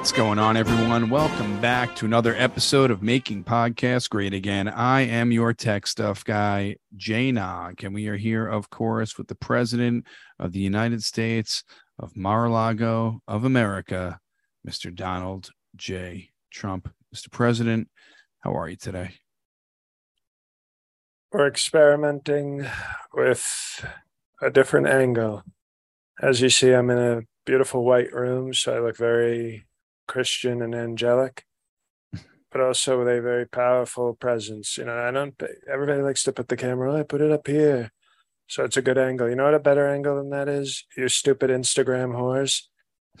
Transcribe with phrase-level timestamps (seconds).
[0.00, 1.10] What's going on, everyone?
[1.10, 4.66] Welcome back to another episode of Making Podcasts Great Again.
[4.66, 9.28] I am your tech stuff guy, Jay Nog, and we are here, of course, with
[9.28, 10.06] the President
[10.38, 11.64] of the United States
[11.98, 14.18] of Mar-a-Lago of America,
[14.66, 14.92] Mr.
[14.92, 16.30] Donald J.
[16.50, 16.90] Trump.
[17.14, 17.30] Mr.
[17.30, 17.90] President,
[18.38, 19.10] how are you today?
[21.30, 22.64] We're experimenting
[23.12, 23.84] with
[24.40, 25.42] a different angle.
[26.22, 29.66] As you see, I'm in a beautiful white room, so I look very
[30.10, 31.44] Christian and angelic,
[32.50, 34.76] but also with a very powerful presence.
[34.76, 35.40] You know, I don't,
[35.72, 37.92] everybody likes to put the camera, oh, I put it up here.
[38.48, 39.28] So it's a good angle.
[39.28, 40.84] You know what a better angle than that is?
[40.96, 42.62] You stupid Instagram whores.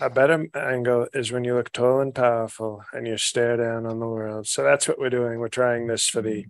[0.00, 4.00] A better angle is when you look tall and powerful and you stare down on
[4.00, 4.48] the world.
[4.48, 5.38] So that's what we're doing.
[5.38, 6.46] We're trying this for the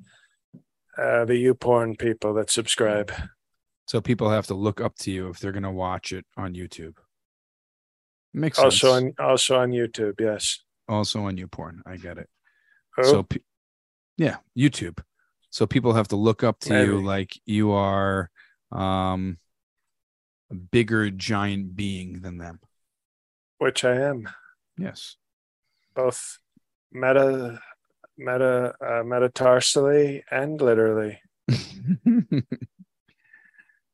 [0.97, 3.13] uh, the YouPorn people that subscribe.
[3.87, 6.55] So people have to look up to you if they're going to watch it on
[6.55, 6.95] YouTube.
[8.33, 9.15] Makes also sense.
[9.19, 10.21] on also on YouTube.
[10.21, 10.61] Yes.
[10.89, 11.81] also on YouPorn.
[11.87, 12.29] I get it.
[12.97, 13.05] Who?
[13.05, 13.41] So, pe-
[14.17, 15.01] yeah, YouTube.
[15.51, 18.31] So people have to look up to you like you are
[18.71, 19.39] um,
[20.51, 22.61] a bigger giant being than them.
[23.59, 24.29] which I am
[24.79, 25.17] Yes.
[25.95, 26.39] both
[26.93, 27.59] meta
[28.17, 31.21] meta uh, metatarsally and literally.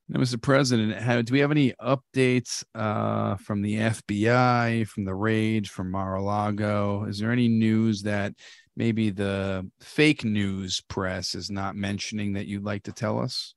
[0.09, 0.41] Now, Mr.
[0.41, 5.91] President, how, do we have any updates uh, from the FBI, from the rage, from
[5.91, 7.07] Mar-a-Lago?
[7.09, 8.33] Is there any news that
[8.77, 13.55] maybe the fake news press is not mentioning that you'd like to tell us?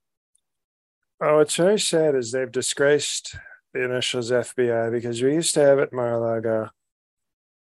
[1.22, 3.36] Oh, what's very sad is they've disgraced
[3.74, 6.70] the initials FBI because we used to have at Mar-a-Lago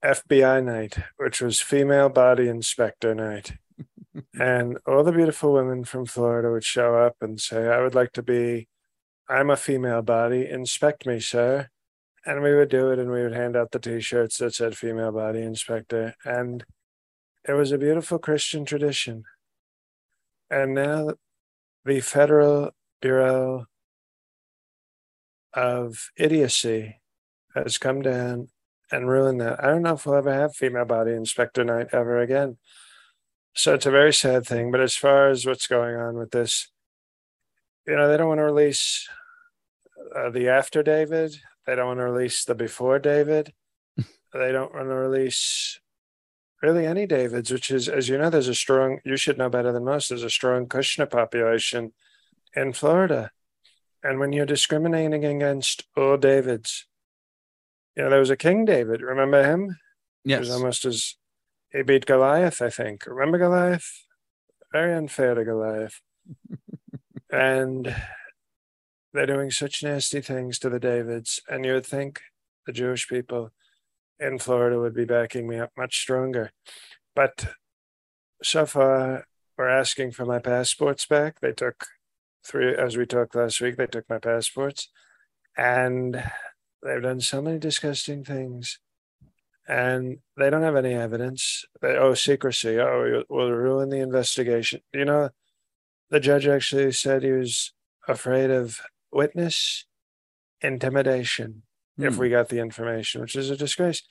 [0.03, 3.53] FBI night, which was female body inspector night.
[4.40, 8.12] And all the beautiful women from Florida would show up and say, I would like
[8.14, 8.67] to be,
[9.30, 11.70] I'm a female body, inspect me, sir.
[12.26, 14.77] And we would do it and we would hand out the t shirts that said
[14.77, 16.14] female body inspector.
[16.23, 16.64] And
[17.48, 19.23] it was a beautiful Christian tradition.
[20.50, 21.14] And now
[21.86, 22.71] the Federal
[23.02, 23.66] Bureau
[25.54, 27.02] of Idiocy
[27.55, 28.50] has come down
[28.92, 29.64] and ruined that.
[29.64, 32.58] I don't know if we'll ever have female body inspector night ever again.
[33.54, 34.72] So it's a very sad thing.
[34.72, 36.70] But as far as what's going on with this,
[37.86, 39.08] you know, they don't want to release
[40.16, 41.36] uh, the after David.
[41.66, 43.54] They don't want to release the before David.
[43.98, 45.80] they don't want to release
[46.62, 49.72] really any Davids, which is, as you know, there's a strong, you should know better
[49.72, 51.92] than most, there's a strong Kushner population
[52.56, 53.32] in Florida.
[54.04, 56.88] And when you're discriminating against all Davids,
[57.95, 59.02] you know, there was a King David.
[59.02, 59.78] Remember him?
[60.23, 60.39] He Yes.
[60.39, 61.16] was almost as
[61.71, 63.05] he beat Goliath, I think.
[63.05, 64.05] Remember Goliath?
[64.71, 66.02] Very unfair to Goliath.
[67.32, 67.95] and
[69.14, 71.42] they're doing such nasty things to the Davids.
[71.49, 72.21] And you would think
[72.65, 73.52] the Jewish people
[74.20, 76.52] in Florida would be backing me up much stronger.
[77.15, 77.48] But
[78.43, 79.26] so far,
[79.58, 81.39] we're asking for my passports back.
[81.39, 81.86] They took
[82.45, 84.89] three, as we talked last week, they took my passports.
[85.58, 86.23] And
[86.83, 88.80] they've done so many disgusting things
[89.71, 91.64] and they don't have any evidence.
[91.82, 92.77] They, oh, secrecy.
[92.77, 94.82] Oh, we'll ruin the investigation.
[94.92, 95.30] You know,
[96.09, 97.71] the judge actually said he was
[98.05, 98.82] afraid of
[99.14, 99.86] witness
[100.59, 101.64] intimidation
[101.98, 102.20] if Hmm.
[102.20, 104.04] we got the information, which is a disgrace.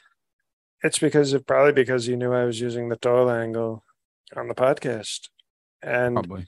[0.82, 3.84] It's because of probably because he knew I was using the tall angle
[4.34, 5.28] on the podcast.
[5.82, 6.46] And Probably.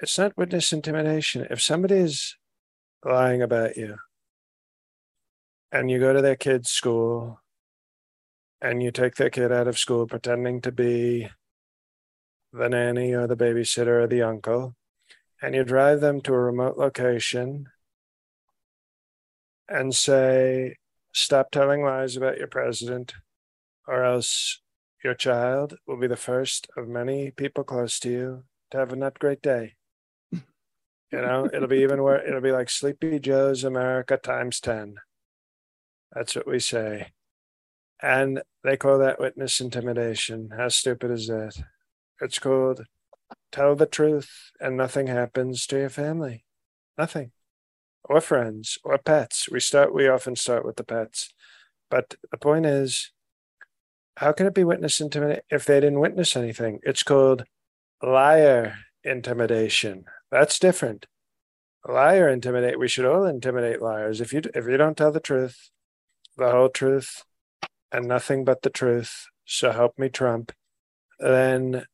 [0.00, 1.46] it's not witness intimidation.
[1.48, 2.36] If somebody is
[3.02, 3.96] lying about you
[5.72, 7.40] and you go to their kid's school
[8.60, 11.28] and you take their kid out of school pretending to be
[12.52, 14.74] the nanny or the babysitter or the uncle,
[15.40, 17.66] and you drive them to a remote location
[19.68, 20.76] and say,
[21.12, 23.14] Stop telling lies about your president,
[23.86, 24.60] or else
[25.02, 28.96] your child will be the first of many people close to you to have a
[28.96, 29.74] not great day.
[31.10, 34.96] You know, it'll be even where it'll be like Sleepy Joe's America times 10.
[36.12, 37.12] That's what we say.
[38.00, 40.50] And they call that witness intimidation.
[40.56, 41.56] How stupid is that?
[42.20, 42.84] It's called
[43.52, 46.44] tell the truth and nothing happens to your family.
[46.96, 47.32] Nothing.
[48.04, 49.48] Or friends or pets.
[49.50, 51.32] We start we often start with the pets.
[51.90, 53.12] But the point is,
[54.16, 56.80] how can it be witness intimidation if they didn't witness anything?
[56.82, 57.44] It's called
[58.02, 60.04] liar intimidation.
[60.30, 61.06] That's different.
[61.86, 62.78] Liar intimidate.
[62.78, 64.20] We should all intimidate liars.
[64.20, 65.70] If you if you don't tell the truth,
[66.36, 67.24] the whole truth,
[67.92, 70.52] and nothing but the truth, so help me Trump,
[71.18, 71.84] then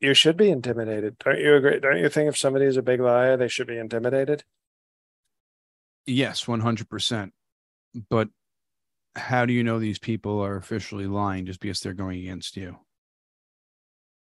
[0.00, 1.16] you should be intimidated.
[1.18, 1.80] Don't you agree?
[1.80, 4.44] Don't you think if somebody is a big liar, they should be intimidated?
[6.06, 7.30] Yes, 100%.
[8.08, 8.28] But
[9.16, 12.76] how do you know these people are officially lying just because they're going against you?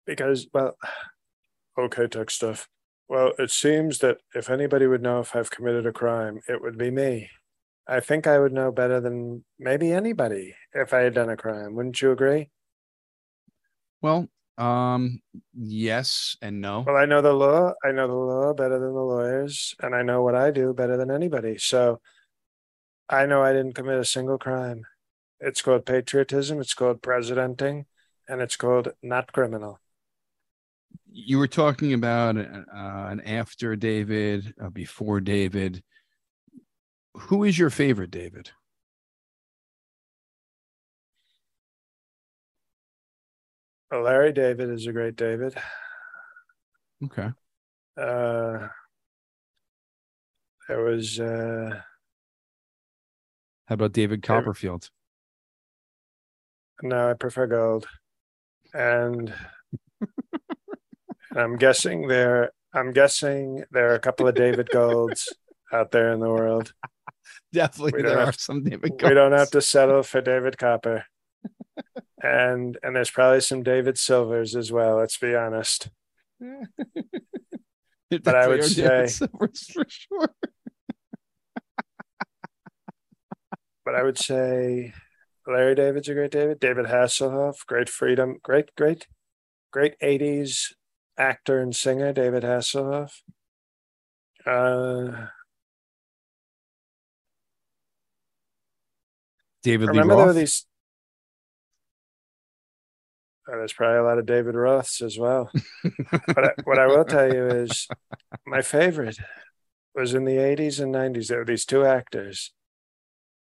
[0.06, 0.76] Because, well,
[1.80, 2.68] okay, tech stuff.
[3.08, 6.78] Well, it seems that if anybody would know if I've committed a crime, it would
[6.78, 7.30] be me.
[7.88, 11.76] I think I would know better than maybe anybody if I had done a crime.
[11.76, 12.50] Wouldn't you agree?
[14.02, 15.20] Well, um,
[15.54, 16.82] yes and no.
[16.82, 17.74] Well, I know the law.
[17.84, 20.98] I know the law better than the lawyers, and I know what I do better
[20.98, 21.58] than anybody.
[21.58, 22.00] So
[23.10, 24.84] I know I didn't commit a single crime.
[25.40, 27.86] It's called patriotism, it's called presidenting,
[28.30, 29.80] and it's called not criminal.
[31.12, 32.44] You were talking about uh,
[32.74, 35.84] an after David, uh, before David.
[37.14, 38.52] Who is your favorite, David?
[43.92, 45.54] Larry David is a great David.
[47.04, 47.30] Okay.
[47.98, 48.68] Uh,
[50.68, 51.82] there was uh,
[53.68, 54.90] How about David Copperfield?
[56.84, 57.88] no, I prefer gold,
[58.74, 59.34] and
[61.36, 62.52] I'm guessing there.
[62.74, 65.32] I'm guessing there are a couple of David Golds
[65.74, 66.74] out there in the world.
[67.54, 68.94] Definitely, there are some David.
[69.04, 71.06] We don't have to settle for David Copper,
[72.22, 74.98] and and there's probably some David Silvers as well.
[74.98, 75.90] Let's be honest.
[78.10, 80.34] But I would say- Silvers for sure.
[83.86, 84.94] but I would say
[85.48, 86.60] Larry David's a great David.
[86.60, 89.08] David Hasselhoff, great freedom, great, great,
[89.72, 90.74] great 80s
[91.18, 93.14] actor and singer, David Hasselhoff.
[94.46, 95.28] Uh,
[99.64, 100.66] David Lee remember there were these.
[103.48, 105.52] oh, there's probably a lot of David Roths as well.
[106.28, 107.88] but I, what I will tell you is
[108.46, 109.18] my favorite
[109.94, 111.28] was in the 80s and 90s.
[111.28, 112.54] There were these two actors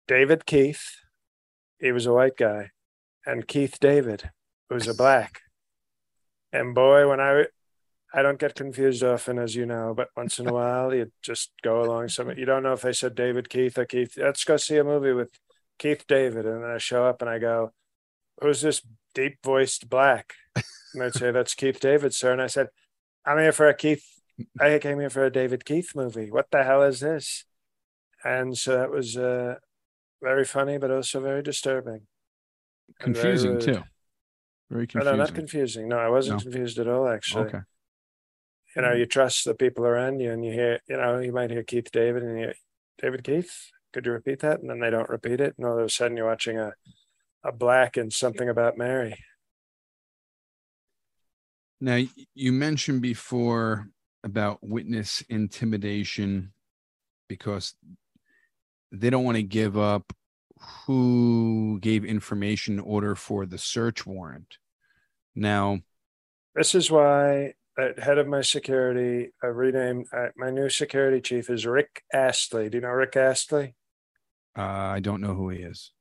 [0.07, 0.85] David Keith,
[1.81, 2.71] he was a white guy,
[3.25, 4.31] and Keith David,
[4.69, 5.41] who was a black.
[6.53, 7.47] And boy, when I
[8.13, 11.51] I don't get confused often, as you know, but once in a while you just
[11.63, 12.31] go along some.
[12.31, 14.17] You don't know if they said David Keith or Keith.
[14.17, 15.31] Let's go see a movie with
[15.79, 17.73] Keith David, and then I show up and I go,
[18.41, 18.83] "Who's this
[19.15, 20.65] deep voiced black?" And
[21.03, 22.69] they'd say, "That's Keith David, sir." And I said,
[23.27, 24.05] "I'm here for a Keith.
[24.61, 26.31] I came here for a David Keith movie.
[26.31, 27.45] What the hell is this?"
[28.25, 29.57] And so that was uh,
[30.23, 32.07] very funny, but also very disturbing.
[33.01, 33.83] and very confusing too.
[34.71, 35.13] Very confusing.
[35.19, 35.89] no, not confusing.
[35.89, 36.43] No, I wasn't No.
[36.45, 37.07] confused at all.
[37.09, 37.61] Actually, Okay.
[38.77, 41.51] you know, you trust the people around you, and you hear, you know, you might
[41.51, 42.53] hear Keith David, and you,
[42.99, 44.61] David Keith, could you repeat that?
[44.61, 46.73] And then they don't repeat it, and all of a sudden you're watching a,
[47.45, 49.17] a black and something about Mary.
[51.81, 52.01] Now
[52.35, 53.87] you mentioned before
[54.25, 56.53] about witness intimidation
[57.29, 57.75] because
[58.91, 60.13] they don't want to give up
[60.87, 64.59] who gave information in order for the search warrant.
[65.35, 65.81] Now,
[66.55, 71.51] This is why at head of my security, I renamed uh, my new security chief
[71.51, 72.71] is Rick Astley.
[72.71, 73.75] Do you know Rick Astley?
[74.57, 75.93] Uh, I don't know who he is.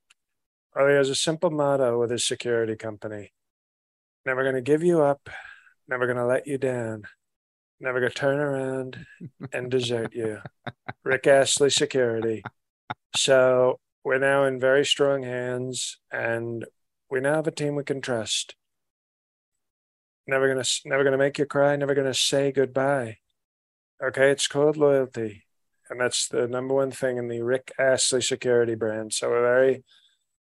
[0.76, 3.32] Well, he has a simple motto with his security company
[4.26, 5.30] never going to give you up,
[5.88, 7.04] never going to let you down,
[7.80, 9.06] never going to turn around
[9.52, 10.40] and desert you.
[11.04, 12.44] Rick Astley Security.
[13.16, 16.66] So we're now in very strong hands and
[17.10, 18.56] we now have a team we can trust.
[20.26, 23.18] Never going to never going to make you cry, never going to say goodbye.
[24.02, 25.44] Okay, it's called loyalty.
[25.94, 29.14] And that's the number one thing in the Rick Astley Security brand.
[29.14, 29.84] So we're very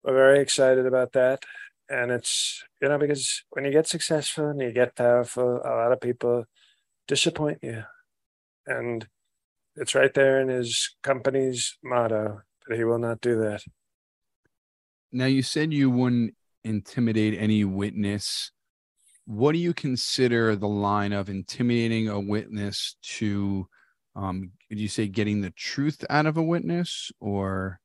[0.03, 1.43] we're very excited about that.
[1.87, 5.91] And it's, you know, because when you get successful and you get powerful, a lot
[5.91, 6.45] of people
[7.07, 7.83] disappoint you.
[8.65, 9.07] And
[9.75, 13.61] it's right there in his company's motto that he will not do that.
[15.11, 18.51] Now you said you wouldn't intimidate any witness.
[19.25, 23.67] What do you consider the line of intimidating a witness to
[24.17, 27.79] um did you say getting the truth out of a witness or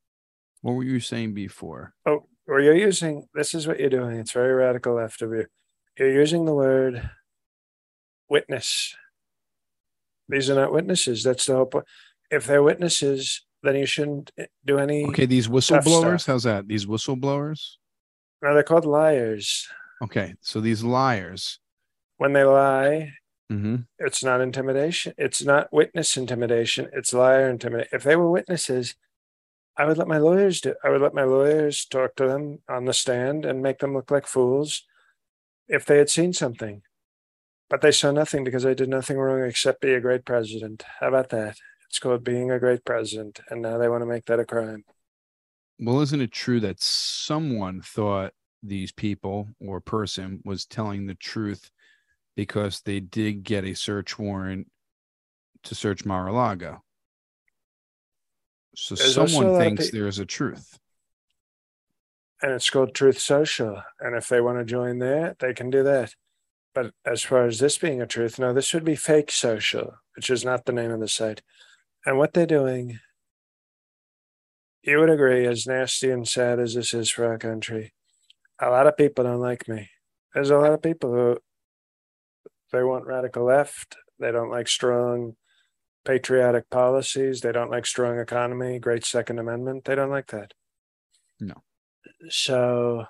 [0.61, 1.93] what were you saying before?
[2.05, 4.17] Oh, or you're using this is what you're doing.
[4.17, 5.45] It's very radical left of you.
[5.97, 7.09] You're using the word
[8.29, 8.95] witness.
[10.27, 11.23] These are not witnesses.
[11.23, 11.85] That's the whole point.
[12.31, 14.31] If they're witnesses, then you shouldn't
[14.65, 15.05] do any.
[15.05, 16.67] Okay, these whistleblowers, how's that?
[16.67, 17.75] These whistleblowers?
[18.41, 19.67] No, they're called liars.
[20.01, 21.59] Okay, so these liars.
[22.17, 23.13] When they lie,
[23.53, 25.13] hmm it's not intimidation.
[25.17, 26.89] It's not witness intimidation.
[26.93, 27.89] It's liar intimidation.
[27.93, 28.95] If they were witnesses,
[29.77, 30.75] I would let my lawyers do.
[30.83, 34.11] I would let my lawyers talk to them on the stand and make them look
[34.11, 34.85] like fools
[35.67, 36.83] if they had seen something.
[37.69, 40.83] But they saw nothing because I did nothing wrong except be a great president.
[40.99, 41.57] How about that?
[41.89, 44.85] It's called being a great president, and now they want to make that a crime.
[45.79, 51.69] well, isn't it true that someone thought these people or person was telling the truth
[52.35, 54.67] because they did get a search warrant
[55.63, 56.83] to search Mar-a-Lago?
[58.75, 60.79] So There's someone thinks pe- there's a truth.
[62.41, 63.81] and it's called Truth Social.
[63.99, 66.15] And if they want to join there, they can do that.
[66.73, 70.29] But as far as this being a truth, no, this would be fake social, which
[70.31, 71.43] is not the name of the site.
[72.05, 72.99] And what they're doing,
[74.81, 77.93] you would agree, as nasty and sad as this is for our country,
[78.59, 79.89] a lot of people don't like me.
[80.33, 81.37] There's a lot of people who
[82.73, 83.95] they want radical left.
[84.19, 85.35] They don't like strong
[86.05, 87.39] patriotic policies.
[87.41, 89.85] They don't like strong economy, great Second Amendment.
[89.85, 90.53] They don't like that.
[91.39, 91.63] No.
[92.29, 93.05] So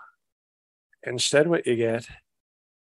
[1.01, 2.08] instead, what you get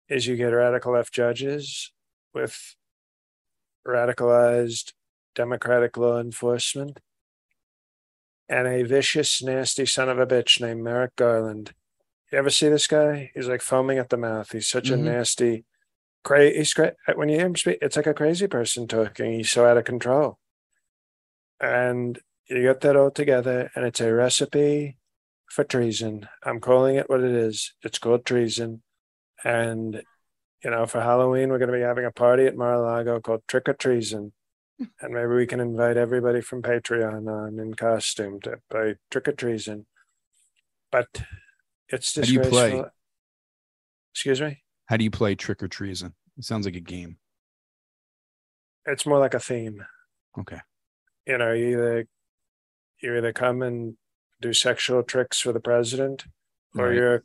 [0.08, 1.92] is you get radical left judges
[2.34, 2.74] with
[3.86, 4.92] radicalized
[5.34, 7.00] democratic law enforcement
[8.48, 11.72] and a vicious, nasty son of a bitch named Merrick Garland.
[12.30, 13.30] You ever see this guy?
[13.34, 14.52] He's like foaming at the mouth.
[14.52, 14.94] He's such Mhm.
[14.94, 15.64] a nasty,
[16.24, 16.58] crazy.
[16.58, 16.94] He's great.
[17.14, 19.32] When you hear him speak, it's like a crazy person talking.
[19.32, 20.38] He's so out of control.
[21.60, 24.96] And you get that all together, and it's a recipe
[25.48, 26.28] for treason.
[26.42, 27.72] I'm calling it what it is.
[27.82, 28.82] It's called treason.
[29.44, 30.02] And,
[30.62, 33.20] you know, for Halloween, we're going to be having a party at Mar a Lago
[33.20, 34.32] called Trick or Treason.
[35.00, 39.32] And maybe we can invite everybody from Patreon on in costume to play Trick or
[39.32, 39.86] Treason.
[40.90, 41.06] But
[41.88, 42.70] it's How do you play?
[42.70, 42.90] disgraceful.
[44.12, 44.63] Excuse me?
[44.86, 46.14] How do you play trick or treason?
[46.36, 47.16] It sounds like a game.
[48.86, 49.84] It's more like a theme.
[50.38, 50.60] Okay.
[51.26, 52.06] You know, you either
[53.00, 53.96] you either come and
[54.40, 56.24] do sexual tricks for the president,
[56.76, 56.94] or Right.
[56.96, 57.24] you're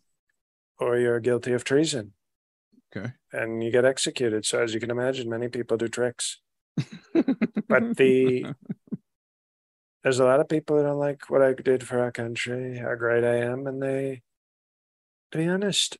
[0.79, 2.13] or you're guilty of treason.
[2.95, 3.11] Okay.
[3.33, 4.45] and you get executed.
[4.45, 6.39] So as you can imagine, many people do tricks.
[7.67, 8.55] But the
[10.03, 12.95] there's a lot of people that don't like what I did for our country, how
[12.95, 14.21] great I am, and they,
[15.31, 15.97] to be honest,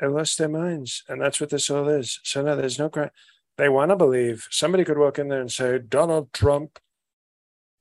[0.00, 2.20] they lost their minds, and that's what this all is.
[2.22, 3.10] So no, there's no crime.
[3.56, 6.78] They want to believe somebody could walk in there and say Donald Trump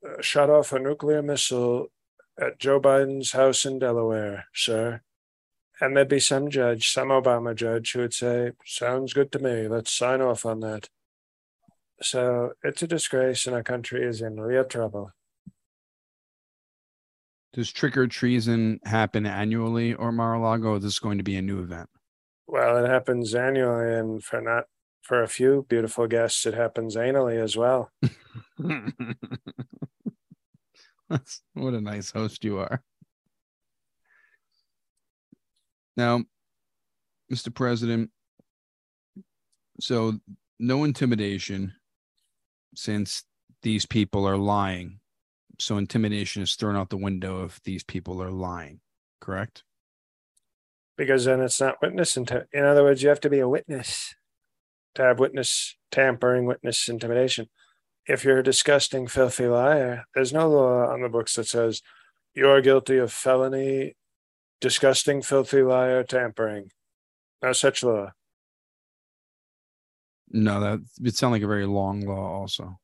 [0.05, 1.87] uh, shot off a nuclear missile
[2.39, 5.01] at Joe Biden's house in Delaware, sir.
[5.81, 9.67] And there'd be some judge, some Obama judge, who would say, Sounds good to me.
[9.67, 10.87] Let's sign off on that.
[12.01, 15.11] So it's a disgrace, and our country is in real trouble.
[17.53, 20.73] Does trick or treason happen annually or Mar-a-Lago?
[20.73, 21.89] Or is this going to be a new event?
[22.47, 24.65] Well, it happens annually, and for not
[25.01, 27.91] for a few beautiful guests, it happens annually as well.
[31.09, 32.81] That's, what a nice host you are.
[35.95, 36.23] Now,
[37.31, 37.53] Mr.
[37.53, 38.09] President,
[39.79, 40.19] so
[40.59, 41.73] no intimidation
[42.75, 43.23] since
[43.61, 44.99] these people are lying.
[45.59, 48.81] So intimidation is thrown out the window if these people are lying,
[49.21, 49.63] correct?
[50.97, 54.15] Because then it's not witness In other words, you have to be a witness
[54.95, 57.47] to have witness tampering, witness intimidation.
[58.07, 61.81] If you're a disgusting, filthy liar, there's no law on the books that says
[62.33, 63.95] you're guilty of felony,
[64.61, 66.71] disgusting, filthy liar, tampering.
[67.41, 68.11] No such law.
[70.29, 72.79] No, that it sounds like a very long law also.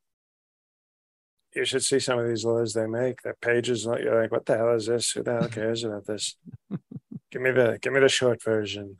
[1.55, 3.23] You should see some of these laws they make.
[3.23, 5.11] The pages, you're like, what the hell is this?
[5.11, 6.37] Who the hell cares about this?
[7.31, 8.97] Give me the give me the short version.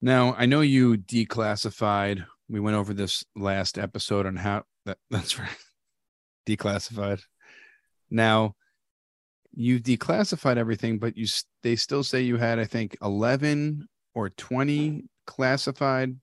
[0.00, 2.24] Now, I know you declassified.
[2.48, 5.56] We went over this last episode on how that that's right.
[6.46, 7.20] Declassified.
[8.10, 8.54] Now,
[9.52, 11.26] you declassified everything, but you
[11.62, 16.16] they still say you had I think 11 or 20 classified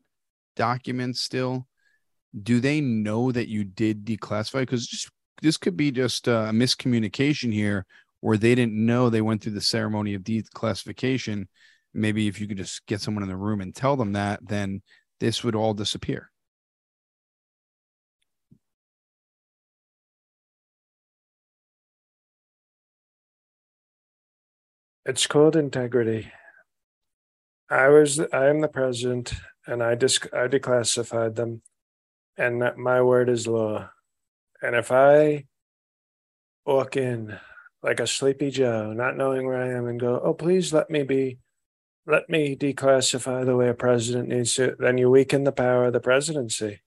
[0.56, 1.68] documents still.
[2.42, 5.08] Do they know that you did declassify cuz
[5.42, 7.86] this could be just uh, a miscommunication here
[8.24, 11.46] where they didn't know they went through the ceremony of declassification
[11.94, 14.82] maybe if you could just get someone in the room and tell them that, then
[15.20, 16.30] this would all disappear.
[25.06, 26.32] It's called integrity.
[27.70, 29.34] I was I am the president
[29.68, 31.62] and I dis I declassified them
[32.38, 33.90] and my word is law.
[34.62, 35.46] And if I
[36.66, 37.38] walk in
[37.84, 41.04] like a sleepy Joe, not knowing where I am and go, oh please let me
[41.04, 41.38] be
[42.06, 45.94] let me declassify the way a president needs to, then you weaken the power of
[45.94, 46.82] the presidency.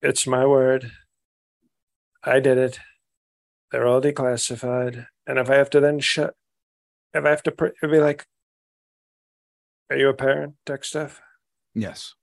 [0.00, 0.90] It's my word.
[2.24, 2.80] I did it.
[3.70, 5.06] They're all declassified.
[5.26, 6.34] And if I have to then shut,
[7.14, 8.26] if I have to, pr- it'd be like,
[9.88, 11.20] are you a parent, tech stuff?
[11.74, 12.14] Yes.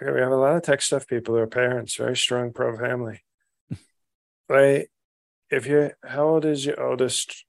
[0.00, 2.76] Okay, we have a lot of tech stuff people who are parents, very strong pro
[2.76, 3.22] family.
[4.48, 4.88] They,
[5.52, 7.44] if you're how old is your oldest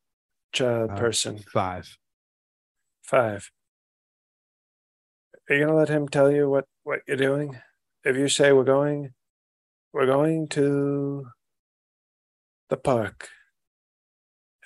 [0.51, 1.39] child Uh, person?
[1.39, 1.97] Five.
[3.01, 3.49] Five.
[5.49, 7.59] Are you gonna let him tell you what what you're doing?
[8.03, 9.13] If you say we're going,
[9.93, 11.27] we're going to
[12.69, 13.29] the park,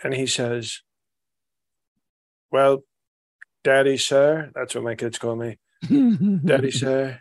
[0.04, 0.82] and he says,
[2.52, 2.84] "Well,
[3.64, 5.60] Daddy, sir," that's what my kids call me.
[6.46, 7.20] Daddy, sir,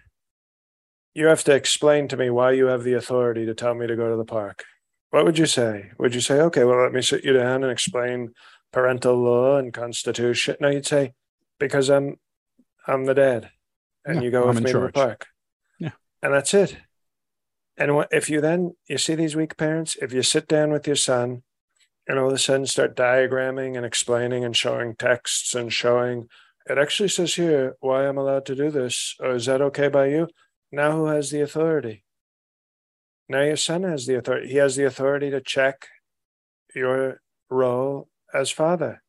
[1.15, 3.97] you have to explain to me why you have the authority to tell me to
[3.97, 4.65] go to the park.
[5.17, 5.93] What would you say?
[5.99, 8.35] Would you say, okay, well, let me sit you down and explain
[8.71, 10.57] parental law and constitution?
[10.61, 11.15] No, you'd say,
[11.59, 12.17] because I'm,
[12.87, 13.49] I'm the dad,
[14.05, 15.29] and Yeah, you go I'm with in me to the park.
[15.79, 15.93] Yeah.
[16.23, 16.77] and that's it.
[17.79, 20.87] And what, if you then you see these weak parents, if you sit down with
[20.87, 21.45] your son,
[22.07, 26.29] and all of a sudden start diagramming and explaining and showing texts and showing
[26.69, 29.17] it actually says here why I'm allowed to do this.
[29.21, 30.29] Or is that okay by you?
[30.71, 32.05] Now who has the authority?
[33.29, 34.49] Now your son has the authority.
[34.49, 35.89] He has the authority to check
[36.75, 39.03] your role as father.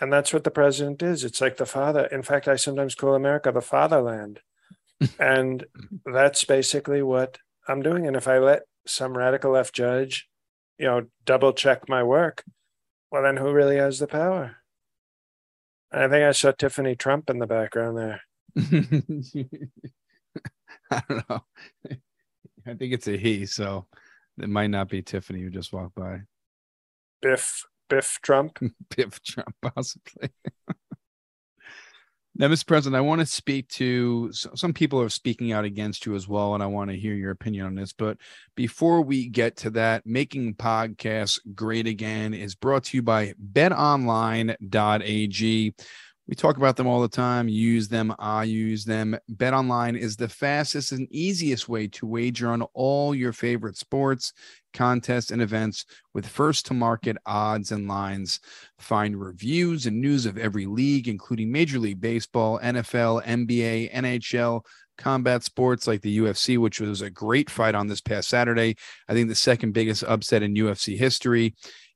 [0.00, 1.22] And that's what the president is.
[1.22, 2.06] It's like the father.
[2.06, 4.40] In fact, I sometimes call America the fatherland.
[5.18, 5.64] and
[6.06, 8.06] that's basically what I'm doing.
[8.06, 10.28] And if I let some radical left judge,
[10.78, 12.44] you know, double check my work,
[13.10, 14.56] well, then who really has the power?
[15.92, 18.22] And I think I saw Tiffany Trump in the background there.
[20.90, 21.44] I don't know.
[22.66, 23.86] I think it's a he, so
[24.40, 26.22] it might not be Tiffany who just walked by.
[27.20, 28.58] Biff, Biff Trump.
[28.96, 30.30] Biff Trump, possibly.
[32.34, 32.66] now, Mr.
[32.66, 36.54] President, I want to speak to some people are speaking out against you as well,
[36.54, 37.92] and I want to hear your opinion on this.
[37.92, 38.18] But
[38.54, 44.54] before we get to that, making podcasts great again is brought to you by betonline.ag.
[46.32, 47.46] We talk about them all the time.
[47.46, 48.14] Use them.
[48.18, 49.18] I use them.
[49.34, 54.32] BetOnline is the fastest and easiest way to wager on all your favorite sports,
[54.72, 58.40] contests, and events with first to market odds and lines.
[58.78, 64.64] Find reviews and news of every league, including Major League Baseball, NFL, NBA, NHL,
[64.96, 68.74] combat sports like the UFC, which was a great fight on this past Saturday.
[69.06, 71.54] I think the second biggest upset in UFC history.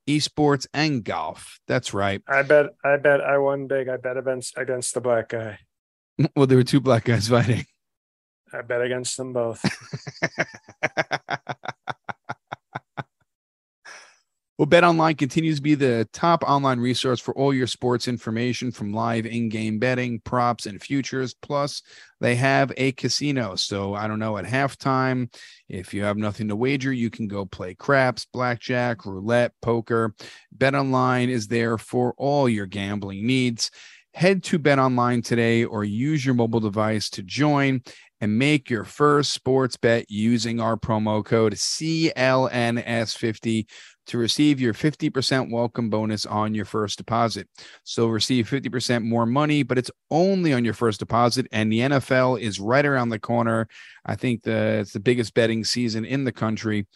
[0.08, 1.58] Esports and golf.
[1.66, 2.22] That's right.
[2.28, 3.88] I bet, I bet I won big.
[3.88, 5.58] I bet against against the black guy.
[6.34, 7.66] Well, there were two black guys fighting.
[8.52, 9.62] I bet against them both.
[14.58, 18.70] Well, Bet Online continues to be the top online resource for all your sports information
[18.70, 21.34] from live in game betting, props, and futures.
[21.34, 21.82] Plus,
[22.22, 23.56] they have a casino.
[23.56, 25.30] So, I don't know, at halftime,
[25.68, 30.14] if you have nothing to wager, you can go play craps, blackjack, roulette, poker.
[30.52, 33.70] Bet Online is there for all your gambling needs.
[34.14, 37.82] Head to Bet Online today or use your mobile device to join
[38.22, 43.66] and make your first sports bet using our promo code CLNS50
[44.06, 47.48] to receive your 50% welcome bonus on your first deposit.
[47.84, 51.46] So receive 50% more money, but it's only on your first deposit.
[51.52, 53.68] And the NFL is right around the corner.
[54.04, 56.86] I think the, it's the biggest betting season in the country.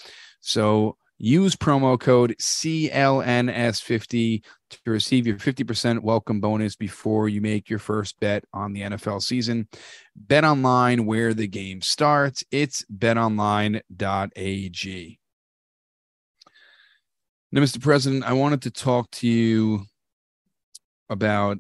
[0.40, 7.78] So use promo code CLNS50 to receive your 50% welcome bonus before you make your
[7.78, 9.68] first bet on the NFL season.
[10.16, 12.44] Bet online where the game starts.
[12.50, 13.80] It's betonline.ag.
[17.52, 17.80] Now, Mr.
[17.82, 19.86] President, I wanted to talk to you
[21.08, 21.58] about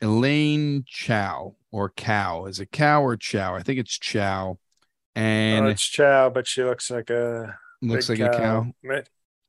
[0.00, 2.46] Elaine Chao or Cow.
[2.46, 3.54] Is it Cow or Chow?
[3.56, 4.58] I think it's Chow.
[5.14, 8.72] And oh, it's Chow, but she looks like a looks like a cow.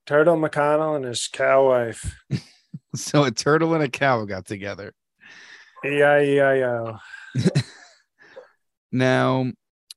[0.06, 2.16] Turtle McConnell and his cow wife.
[2.96, 4.94] So a turtle and a cow got together.
[5.84, 6.98] E I E I O.
[8.92, 9.52] Now,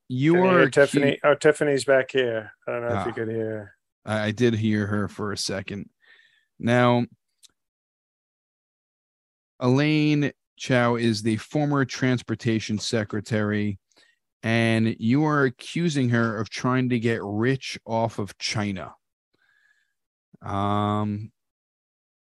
[0.08, 1.18] you are Tiffany.
[1.22, 2.52] Oh, Tiffany's back here.
[2.66, 3.06] I don't know if Ah.
[3.06, 3.75] you could hear.
[4.06, 5.90] I I did hear her for a second.
[6.58, 7.04] Now,
[9.60, 13.78] Elaine Chao is the former transportation secretary,
[14.42, 18.94] and you are accusing her of trying to get rich off of China.
[20.42, 21.32] Um,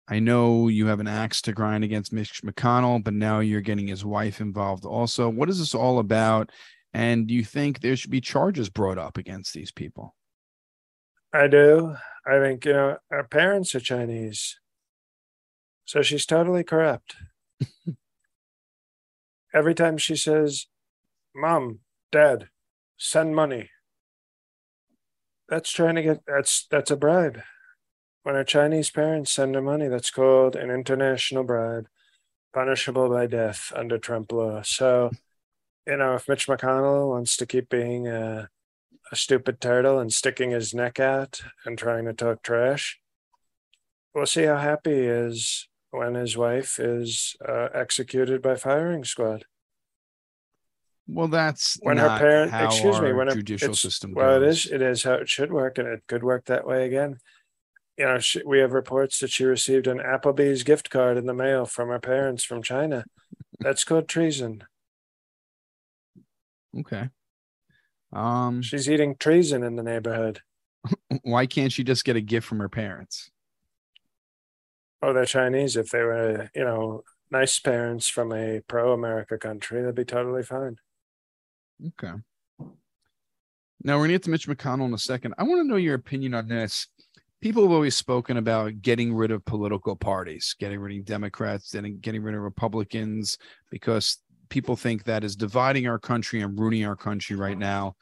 [0.07, 3.87] I know you have an axe to grind against Mitch McConnell, but now you're getting
[3.87, 5.27] his wife involved also.
[5.29, 6.51] What is this all about?
[6.93, 10.15] And do you think there should be charges brought up against these people?
[11.33, 11.95] I do.
[12.25, 14.59] I think, you know, our parents are Chinese.
[15.85, 17.15] So she's totally corrupt.
[19.53, 20.67] Every time she says,
[21.33, 21.79] Mom,
[22.11, 22.49] Dad,
[22.97, 23.69] send money.
[25.47, 27.41] That's trying to get that's that's a bribe.
[28.23, 31.87] When our Chinese parents send her money, that's called an international bribe,
[32.53, 34.61] punishable by death under Trump law.
[34.63, 35.11] So,
[35.85, 38.49] you know, if Mitch McConnell wants to keep being a,
[39.11, 42.99] a stupid turtle and sticking his neck out and trying to talk trash,
[44.13, 49.45] we'll see how happy he is when his wife is uh, executed by firing squad.
[51.07, 54.39] Well, that's When not her parent, how excuse me, when her, judicial system Well, it
[54.45, 54.65] goes.
[54.65, 54.71] is.
[54.71, 57.19] It is how it should work, and it could work that way again.
[57.97, 61.33] You know, she, we have reports that she received an Applebee's gift card in the
[61.33, 63.05] mail from her parents from China.
[63.59, 64.65] That's called treason.
[66.77, 67.09] Okay.
[68.13, 70.41] Um, She's eating treason in the neighborhood.
[71.23, 73.31] why can't she just get a gift from her parents?
[75.01, 75.75] Oh, they're Chinese.
[75.75, 80.77] If they were, you know, nice parents from a pro-America country, that'd be totally fine.
[81.85, 82.13] Okay.
[83.83, 85.35] Now we're gonna get to Mitch McConnell in a second.
[85.37, 86.87] I want to know your opinion on this.
[87.39, 92.01] People have always spoken about getting rid of political parties, getting rid of Democrats, and
[92.01, 93.37] getting rid of Republicans,
[93.69, 94.17] because
[94.49, 97.61] people think that is dividing our country and ruining our country right mm-hmm.
[97.61, 97.95] now.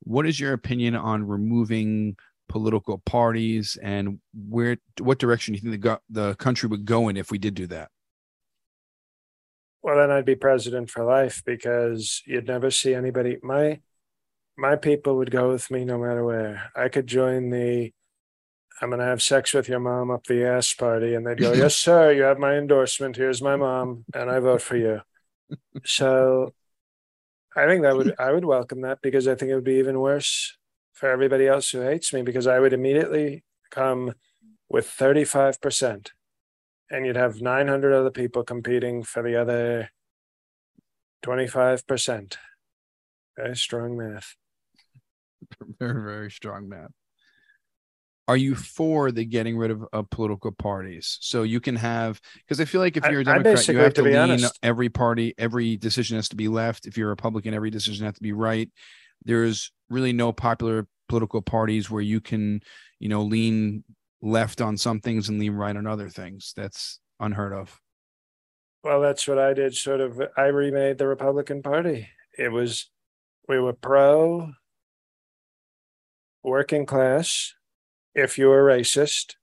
[0.00, 2.16] What is your opinion on removing
[2.48, 7.16] political parties, and where, what direction do you think the the country would go in
[7.16, 7.90] if we did do that?
[9.82, 13.38] Well, then I'd be president for life because you'd never see anybody.
[13.42, 13.80] My
[14.56, 16.70] my people would go with me no matter where.
[16.74, 17.92] I could join the
[18.80, 21.76] I'm gonna have sex with your mom up the ass party, and they'd go, Yes,
[21.76, 23.16] sir, you have my endorsement.
[23.16, 25.00] Here's my mom, and I vote for you.
[25.84, 26.54] So
[27.56, 30.00] I think that would I would welcome that because I think it would be even
[30.00, 30.56] worse
[30.92, 34.14] for everybody else who hates me because I would immediately come
[34.68, 36.10] with 35%
[36.90, 39.90] and you'd have 900 other people competing for the other
[41.24, 42.36] 25%.
[43.36, 44.34] Very strong math.
[45.78, 46.90] very very strong math
[48.28, 52.60] are you for the getting rid of, of political parties so you can have because
[52.60, 55.34] i feel like if you're a democrat you have to, to lean honest- every party
[55.38, 58.32] every decision has to be left if you're a republican every decision has to be
[58.32, 58.70] right
[59.24, 62.60] there's really no popular political parties where you can
[63.00, 63.82] you know lean
[64.20, 67.80] left on some things and lean right on other things that's unheard of
[68.84, 69.74] Well, that's what I did.
[69.74, 72.08] Sort of, I remade the Republican Party.
[72.38, 72.88] It was,
[73.48, 74.52] we were pro
[76.44, 77.54] working class.
[78.18, 79.36] If you were racist,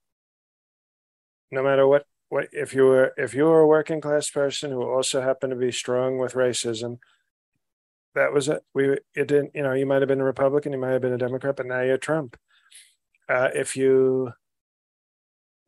[1.50, 4.82] no matter what, what if you were if you were a working class person who
[4.82, 6.98] also happened to be strong with racism,
[8.14, 8.62] that was it.
[8.74, 9.52] We it didn't.
[9.54, 11.66] You know, you might have been a Republican, you might have been a Democrat, but
[11.66, 12.36] now you're Trump.
[13.28, 14.32] Uh, if you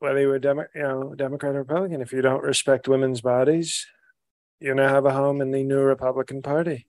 [0.00, 3.86] whether you were Demo, you know, Democrat or Republican, if you don't respect women's bodies,
[4.60, 6.86] you now have a home in the new Republican Party.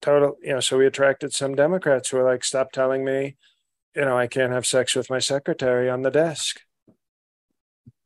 [0.00, 3.36] Total, you know, so we attracted some Democrats who were like, stop telling me,
[3.94, 6.60] you know, I can't have sex with my secretary on the desk.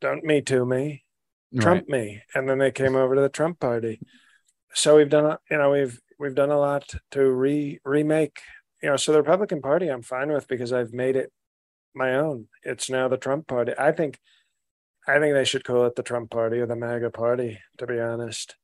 [0.01, 1.05] Don't me to me,
[1.61, 2.23] Trump me.
[2.35, 4.01] And then they came over to the Trump party.
[4.75, 8.41] So we've done, a- you know, we've we've done a lot to re remake,
[8.83, 11.31] you know, so the Republican Party I'm fine with because I've made it
[11.95, 12.49] my own.
[12.63, 13.73] It's now the Trump party.
[13.79, 14.19] I think
[15.07, 18.01] I think they should call it the Trump party or the MAGA party, to be
[18.01, 18.57] honest.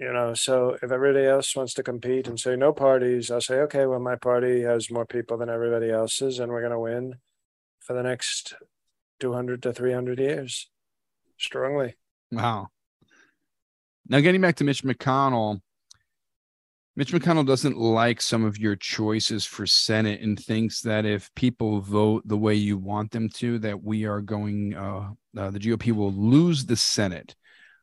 [0.00, 3.56] You know, so if everybody else wants to compete and say no parties, I'll say,
[3.60, 7.16] okay, well, my party has more people than everybody else's, and we're going to win
[7.80, 8.54] for the next
[9.20, 10.70] 200 to 300 years
[11.36, 11.96] strongly.
[12.32, 12.68] Wow.
[14.08, 15.60] Now, getting back to Mitch McConnell,
[16.96, 21.82] Mitch McConnell doesn't like some of your choices for Senate and thinks that if people
[21.82, 25.92] vote the way you want them to, that we are going, uh, uh, the GOP
[25.92, 27.36] will lose the Senate.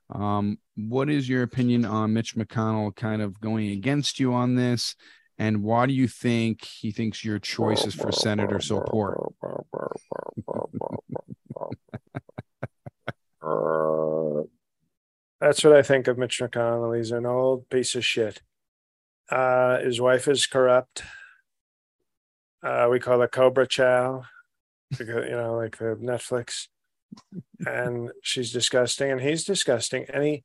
[0.10, 4.96] Um, what is your opinion on Mitch McConnell kind of going against you on this?
[5.38, 9.32] And why do you think he thinks your choices for Senator so poor?
[13.42, 14.44] Uh,
[15.40, 16.98] That's what I think of Mitch McConnell.
[16.98, 18.42] He's an old piece of shit.
[19.30, 21.04] Uh, his wife is corrupt.
[22.64, 24.24] Uh, we call her Cobra Chow,
[25.00, 26.68] you know, like the Netflix,
[27.66, 30.44] and she's disgusting, and he's disgusting, and he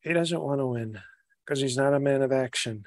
[0.00, 1.00] he doesn't want to win
[1.44, 2.84] because he's not a man of action.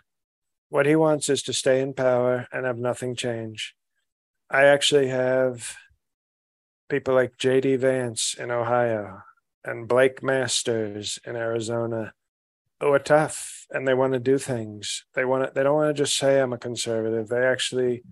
[0.70, 3.74] What he wants is to stay in power and have nothing change.
[4.50, 5.76] I actually have
[6.90, 9.24] people like JD Vance in Ohio
[9.64, 12.14] and Blake Masters in Arizona
[12.80, 15.06] who are tough and they want to do things.
[15.14, 17.28] They want to, they don't want to just say I'm a conservative.
[17.28, 18.04] They actually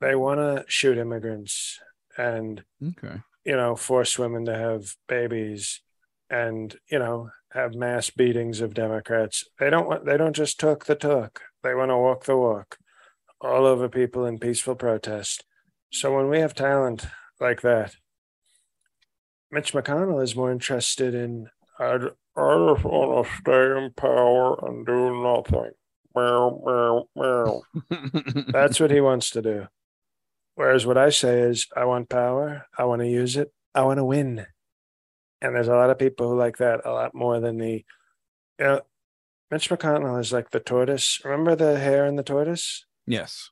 [0.00, 1.80] they want to shoot immigrants
[2.16, 3.20] and Okay.
[3.46, 5.80] You know force women to have babies
[6.28, 9.44] and you know have mass beatings of Democrats.
[9.58, 11.40] They don't want they don't just talk the talk.
[11.62, 12.78] They want to walk the walk
[13.40, 15.44] all over people in peaceful protest.
[15.92, 17.06] So when we have talent
[17.40, 17.94] like that,
[19.50, 21.94] Mitch McConnell is more interested in I,
[22.36, 25.70] I just want to stay in power and do nothing.
[26.16, 27.62] Meow, meow, meow.
[28.52, 29.66] That's what he wants to do.
[30.56, 32.66] Whereas what I say is, I want power.
[32.76, 33.52] I want to use it.
[33.74, 34.46] I want to win.
[35.40, 37.84] And there's a lot of people who like that a lot more than the,
[38.58, 38.80] you know,
[39.50, 41.20] Mitch McConnell is like the tortoise.
[41.24, 42.84] Remember the hare and the tortoise?
[43.06, 43.50] Yes.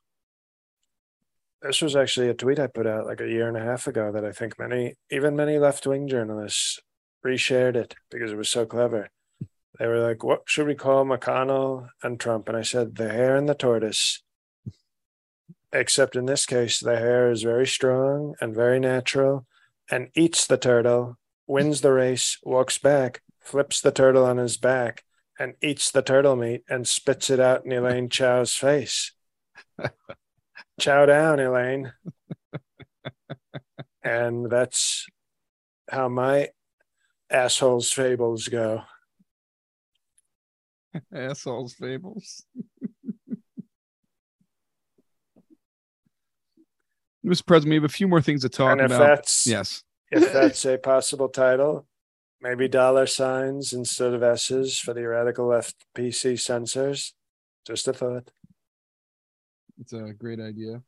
[1.61, 4.11] This was actually a tweet I put out like a year and a half ago
[4.11, 6.79] that I think many, even many left wing journalists
[7.25, 9.09] reshared it because it was so clever.
[9.79, 12.49] They were like, what should we call McConnell and Trump?
[12.49, 14.23] And I said, the hare and the tortoise.
[15.75, 19.45] Except in this case, the hare is very strong and very natural
[19.91, 25.03] and eats the turtle, wins the race, walks back, flips the turtle on his back,
[25.37, 29.11] and eats the turtle meat and spits it out in Elaine Chao's face.
[30.79, 31.91] Chow down, Elaine.
[34.01, 35.07] and that's
[35.89, 36.51] how my
[37.29, 38.83] assholes fables go.
[41.13, 42.45] assholes fables.
[47.25, 47.45] Mr.
[47.45, 48.99] President, we have a few more things to talk and if about.
[48.99, 49.83] that's yes.
[50.11, 51.87] if that's a possible title,
[52.41, 57.13] maybe dollar signs instead of S's for the radical left PC censors.
[57.65, 58.29] Just a thought.
[59.79, 60.81] It's a great idea.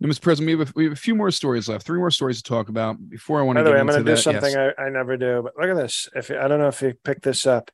[0.00, 0.20] Now, Mr.
[0.20, 1.86] President, we have, a, we have a few more stories left.
[1.86, 3.86] Three more stories to talk about before I want By to the get way, I'm
[3.86, 4.20] going to do that.
[4.20, 4.74] something Yes.
[4.76, 5.42] I, I never do.
[5.44, 6.08] But look at this.
[6.16, 7.70] If I don't know if you picked this up,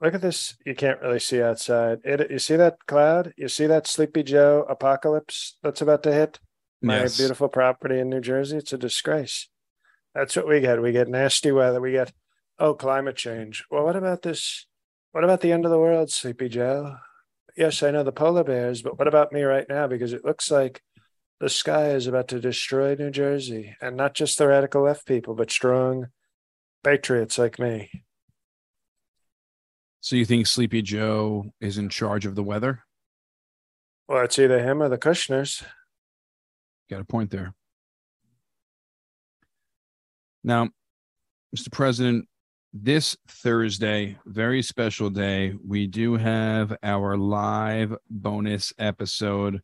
[0.00, 0.56] look at this.
[0.64, 2.00] You can't really see outside.
[2.04, 3.32] It, you see that cloud?
[3.36, 6.38] You see that Sleepy Joe apocalypse that's about to hit
[6.82, 7.18] my Yes.
[7.18, 8.56] beautiful property in New Jersey?
[8.56, 9.48] It's a disgrace.
[10.14, 10.82] That's what we get.
[10.82, 11.80] We get nasty weather.
[11.80, 12.12] We get
[12.58, 13.64] oh climate change.
[13.70, 14.66] Well, what about this?
[15.12, 16.96] What about the end of the world, Sleepy Joe?
[17.56, 19.86] Yes, I know the polar bears, but what about me right now?
[19.86, 20.82] Because it looks like
[21.40, 25.34] the sky is about to destroy New Jersey, and not just the radical left people,
[25.34, 26.06] but strong
[26.84, 28.04] patriots like me.
[30.00, 32.80] So you think Sleepy Joe is in charge of the weather?
[34.08, 35.62] Well, it's either him or the Kushners.
[36.88, 37.54] Got a point there.
[40.42, 40.70] Now,
[41.54, 41.70] Mr.
[41.70, 42.26] President,
[42.72, 49.60] this Thursday, very special day, we do have our live bonus episode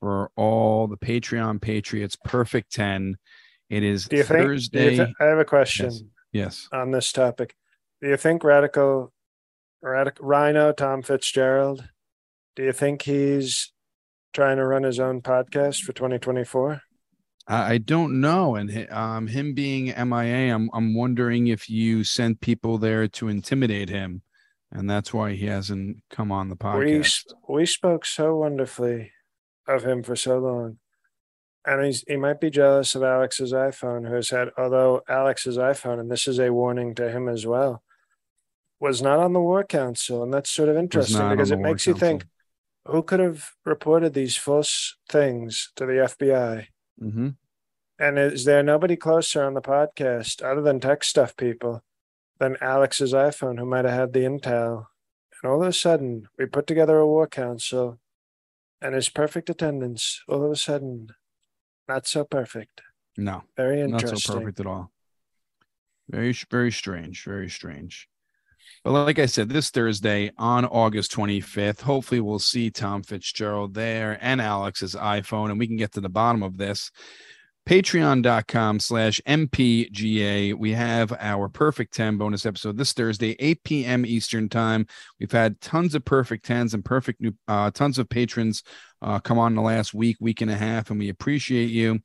[0.00, 3.16] for all the Patreon Patriots Perfect 10.
[3.70, 4.38] It is Do you think?
[4.38, 5.14] do you Thursday.
[5.20, 6.02] I have a question Yes.
[6.32, 6.68] yes.
[6.72, 7.54] on this topic.
[8.02, 9.12] Do you think radical
[9.82, 11.88] RINO Tom Fitzgerald?
[12.56, 13.72] Do you think he's
[14.32, 16.82] trying to run his own podcast for 2024?
[17.46, 18.56] I, don't know.
[18.56, 23.88] And um, him being MIA, I'm, I'm wondering if you sent people there to intimidate
[23.88, 24.22] him.
[24.70, 27.00] And that's why he hasn't come on the podcast.
[27.00, 29.12] s- we spoke so wonderfully
[29.66, 30.76] of him for so long,
[31.64, 35.98] and he's he might be jealous of Alex's iPhone, who has had although Alex's iPhone,
[36.00, 37.82] and this is a warning to him as well,
[38.80, 41.94] was not on the War Council, and that's sort of interesting because it makes you
[41.94, 42.24] think
[42.86, 46.66] who could have reported these false things to the FBI.
[46.98, 47.30] hmm
[47.98, 51.82] And is there nobody closer on the podcast other than tech stuff people
[52.38, 54.86] than Alex's iPhone who might have had the intel?
[55.42, 57.98] And all of a sudden, we put together a war council
[58.80, 61.08] and his perfect attendance, all of a sudden,
[61.88, 62.80] not so perfect.
[63.16, 63.42] No.
[63.56, 64.10] Very interesting.
[64.12, 64.92] not so perfect at all.
[66.08, 67.24] Very, very strange.
[67.24, 68.08] Very strange.
[68.84, 74.18] But like I said, this Thursday on August 25th, hopefully we'll see Tom Fitzgerald there
[74.20, 76.90] and Alex's iPhone, and we can get to the bottom of this.
[77.68, 80.54] Patreon.com slash MPGA.
[80.54, 84.06] We have our Perfect 10 bonus episode this Thursday, 8 p.m.
[84.06, 84.86] Eastern Time.
[85.20, 88.62] We've had tons of Perfect 10s and perfect new, uh, tons of patrons
[89.02, 92.00] uh, come on the last week, week and a half, and we appreciate you.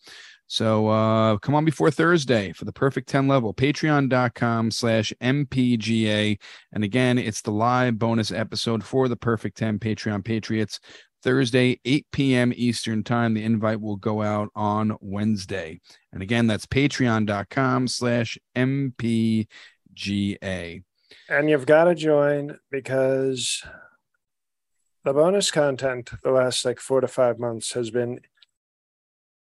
[0.48, 3.54] So uh, come on before Thursday for the perfect 10 level.
[3.54, 6.38] Patreon.com slash MPGA.
[6.74, 10.82] And again, it's the live bonus episode for the perfect 10 Patreon Patriots.
[11.24, 12.54] Thursday, 8 p.m.
[12.56, 13.34] Eastern time.
[13.34, 15.80] The invite will go out on Wednesday.
[16.12, 19.48] And again, that's patreon.com slash MPGA.
[21.30, 23.64] And you've got to join because
[25.04, 28.20] the bonus content the last like four to five months has been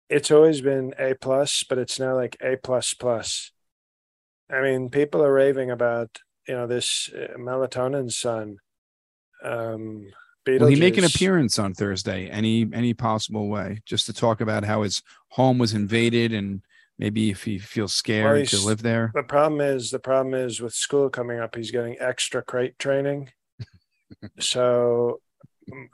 [0.09, 3.53] it's always been a plus but it's now like a plus plus
[4.51, 8.57] i mean people are raving about you know this uh, melatonin sun
[9.45, 10.07] um
[10.59, 12.29] Will he make an appearance on Thursday?
[12.29, 13.81] Any any possible way?
[13.87, 16.63] Just to talk about how his home was invaded and
[16.99, 19.11] maybe if he feels scared to live there.
[19.15, 23.31] the problem is the problem is with school coming up he's getting extra crate training
[24.39, 25.21] so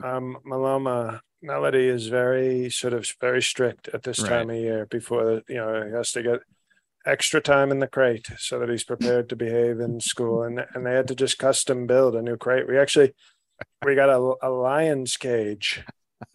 [0.03, 4.31] um maloma melody is very sort of very strict at this Right.
[4.31, 6.40] time of year before you know he has to get
[7.05, 10.85] extra time in the crate so that he's prepared to behave in school and and
[10.85, 13.14] they had to just custom build a new crate we actually
[13.85, 15.85] we got a, a lion's cage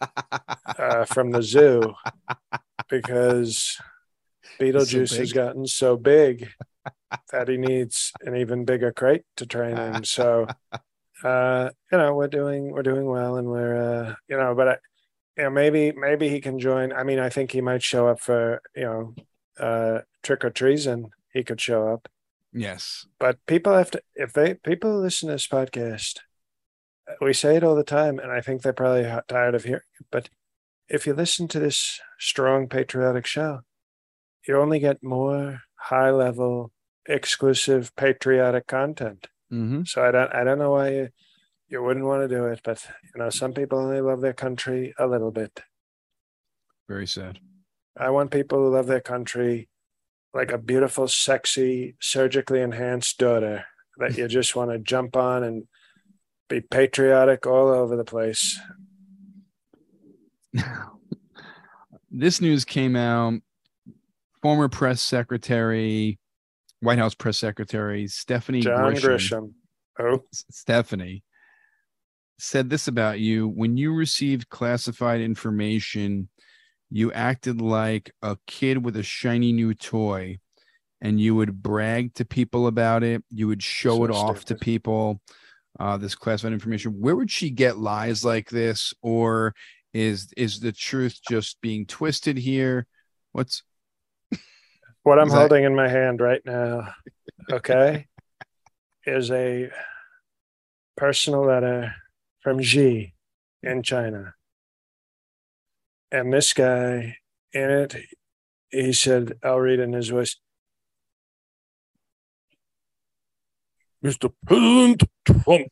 [0.00, 1.94] uh, from the zoo
[2.88, 3.78] because
[4.60, 6.48] Beetlejuice has gotten so big
[7.30, 10.04] that he needs an even bigger crate to train in.
[10.04, 10.46] So,
[11.24, 14.76] uh, you know, we're doing we're doing well, and we're uh, you know, but I,
[15.36, 16.92] you know, maybe maybe he can join.
[16.92, 19.14] I mean, I think he might show up for you know,
[19.58, 21.10] uh, trick or treason.
[21.32, 22.08] He could show up,
[22.52, 23.06] Yes.
[23.18, 26.18] but people have to if they people listen to this podcast.
[27.20, 30.06] We say it all the time, and I think they're probably tired of hearing it.
[30.10, 30.30] But
[30.88, 33.60] if you listen to this strong patriotic show,
[34.46, 36.72] you only get more high level,
[37.06, 39.28] exclusive patriotic content.
[39.52, 39.82] Mm-hmm.
[39.84, 41.08] So I don't I don't know why you,
[41.68, 44.94] you wouldn't want to do it, but you know, some people only love their country
[44.98, 45.62] a little bit.
[46.88, 47.38] Very sad.
[47.96, 49.68] I want people who love their country
[50.34, 53.66] like a beautiful, sexy, surgically enhanced daughter
[53.98, 55.64] that you just want to jump on and
[56.52, 58.60] be patriotic all over the place.
[62.10, 63.40] this news came out.
[64.42, 66.18] Former press secretary,
[66.80, 69.52] White House press secretary Stephanie John Grisham, Grisham.
[69.98, 71.22] Oh, Stephanie
[72.38, 76.28] said this about you when you received classified information
[76.90, 80.36] you acted like a kid with a shiny new toy
[81.00, 84.56] and you would brag to people about it you would show So it off to
[84.56, 85.20] people
[85.80, 89.54] uh, this classified information where would she get lies like this or
[89.94, 92.86] is is the truth just being twisted here
[93.32, 93.62] what's
[95.02, 96.94] what I'm that- holding in my hand right now,
[97.52, 98.06] okay,
[99.04, 99.70] is a
[100.96, 101.94] personal letter
[102.40, 103.14] from Xi
[103.62, 104.34] in China.
[106.10, 107.16] And this guy
[107.52, 107.96] in it,
[108.70, 110.36] he said, I'll read in his voice.
[114.02, 114.32] Mr.
[114.44, 115.68] President Trump,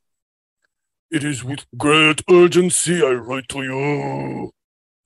[1.10, 4.52] it is with great urgency I write to you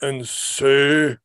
[0.03, 1.17] and say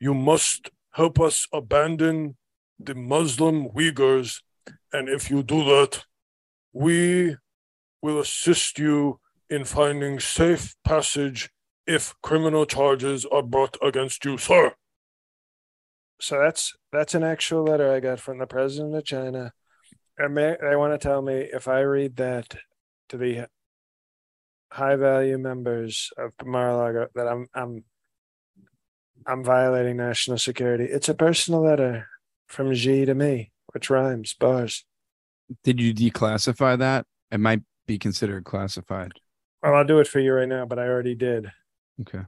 [0.00, 2.36] you must help us abandon
[2.80, 4.42] the Muslim Uyghurs,
[4.92, 6.04] and if you do that,
[6.72, 7.36] we
[8.02, 11.48] will assist you in finding safe passage
[11.86, 14.74] if criminal charges are brought against you, sir.
[16.20, 19.52] So that's that's an actual letter I got from the president of China.
[20.18, 22.54] And may, they want to tell me if I read that
[23.08, 23.46] to the
[24.70, 27.84] high value members of Mar-a-Lago that I'm I'm
[29.26, 30.84] I'm violating national security.
[30.84, 32.08] It's a personal letter
[32.46, 34.84] from Xi to me, which rhymes, bars.
[35.62, 39.12] did you declassify that it might be considered classified
[39.62, 41.50] Well, I'll do it for you right now, but I already did.
[42.02, 42.22] okay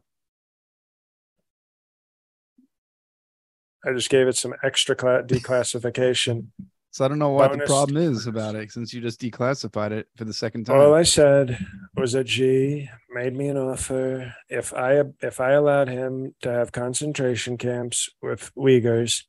[3.84, 6.48] I just gave it some extra cla- declassification.
[6.96, 9.90] So I don't know what Bonus the problem is about it since you just declassified
[9.90, 10.80] it for the second time.
[10.80, 11.58] All I said
[11.94, 16.72] was that G made me an offer if I if I allowed him to have
[16.72, 19.24] concentration camps with Uyghurs,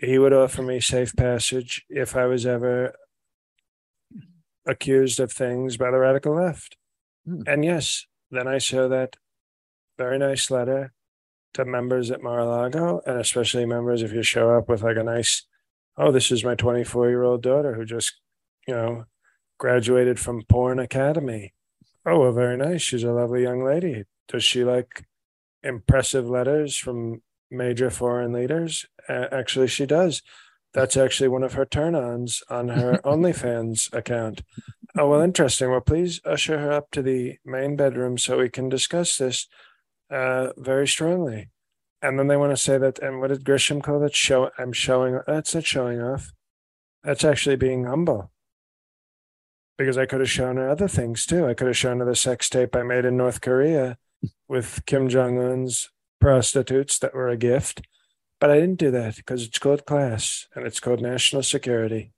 [0.00, 2.94] he would offer me safe passage if I was ever
[4.64, 6.78] accused of things by the radical left.
[7.26, 7.42] Hmm.
[7.46, 9.16] And yes, then I show that
[9.98, 10.94] very nice letter
[11.52, 15.44] to members at Mar-a-Lago, and especially members if you show up with like a nice,
[15.98, 18.20] oh, this is my 24 year old daughter who just,
[18.66, 19.04] you know,
[19.58, 21.54] graduated from Porn Academy.
[22.04, 22.82] Oh, well, very nice.
[22.82, 24.04] She's a lovely young lady.
[24.28, 25.04] Does she like
[25.62, 28.86] impressive letters from major foreign leaders?
[29.08, 30.22] Uh, actually, she does.
[30.72, 34.42] That's actually one of her turn ons on her OnlyFans account.
[34.96, 35.70] Oh, well, interesting.
[35.70, 39.48] Well, please usher her up to the main bedroom so we can discuss this
[40.10, 41.48] uh, very strongly.
[42.06, 44.14] And then they want to say that, and what did Grisham call that?
[44.14, 46.32] Show, I'm showing, that's not showing off.
[47.02, 48.30] That's actually being humble
[49.78, 51.46] because I could have shown her other things too.
[51.46, 53.98] I could have shown her the sex tape I made in North Korea
[54.48, 55.90] with Kim Jong Un's
[56.20, 57.82] prostitutes that were a gift.
[58.40, 62.12] But I didn't do that because it's called class and it's called national security.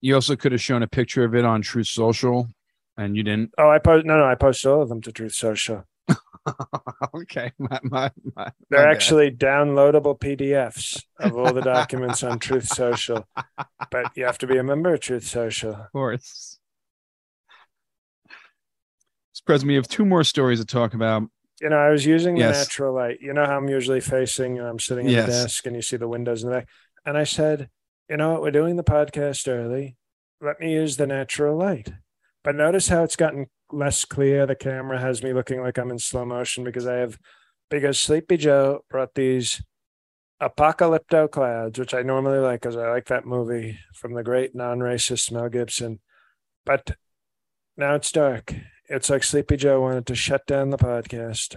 [0.00, 2.48] you also could have shown a picture of it on Truth Social,
[2.96, 3.52] and you didn't.
[3.56, 5.84] Oh, I post no, no, I post all of them to Truth Social.
[7.14, 8.88] okay, my, my, my, They're my bad.
[8.94, 13.26] actually downloadable PDFs of all the documents on Truth Social,
[13.90, 15.72] but you have to be a member of Truth Social.
[15.74, 16.58] of course.
[19.34, 19.44] Mr.
[19.46, 21.22] President, we have two more stories to talk about.
[21.60, 23.18] You know, I was using the natural light.
[23.20, 25.26] You know how I'm usually facing, know, I'm sitting at Yes.
[25.26, 26.68] the desk and you see the windows in the back.
[27.06, 27.70] And I said,
[28.08, 29.96] you know what, we're doing the podcast early.
[30.40, 31.92] Let me use the natural light.
[32.42, 34.46] But notice how it's gotten less clear.
[34.46, 37.18] The camera has me looking like I'm in slow motion because I have
[37.70, 39.62] because Sleepy Joe brought these
[40.42, 45.32] apocalypto clouds, which I normally like because I like that movie from the great non-racist
[45.32, 46.00] Mel Gibson.
[46.66, 46.96] But
[47.76, 48.54] now it's dark.
[48.88, 51.56] It's like Sleepy Joe wanted to shut down the podcast.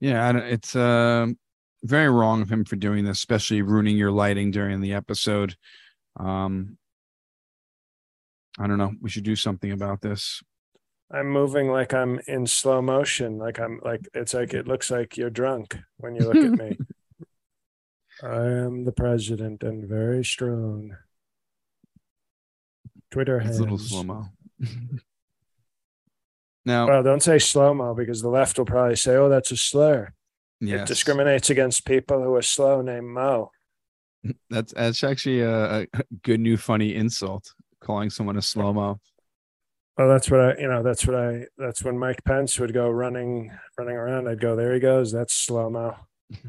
[0.00, 1.38] Yeah, it's um,
[1.82, 5.56] very wrong of him for doing this, especially ruining your lighting during the episode.
[6.18, 6.78] Um,
[8.58, 8.92] I don't know.
[9.00, 10.42] We should do something about this.
[11.10, 13.38] I'm moving like I'm in slow motion.
[13.38, 16.78] Like I'm like it's like it looks like you're drunk when you look at me.
[18.22, 20.96] I am the president and very strong.
[23.10, 24.24] Twitter has a little slow mo.
[26.66, 29.56] now, Well, don't say slow mo because the left will probably say, "Oh, that's a
[29.56, 30.12] slur."
[30.60, 33.52] It discriminates against people who are slow named Mo.
[34.50, 35.86] that's that's actually a, a
[36.22, 37.54] good new funny insult.
[37.80, 39.00] Calling someone a slow mo.
[39.96, 42.88] Well, that's what I, you know, that's what I, that's when Mike Pence would go
[42.88, 44.28] running, running around.
[44.28, 45.10] I'd go, there he goes.
[45.10, 45.96] That's slow mo.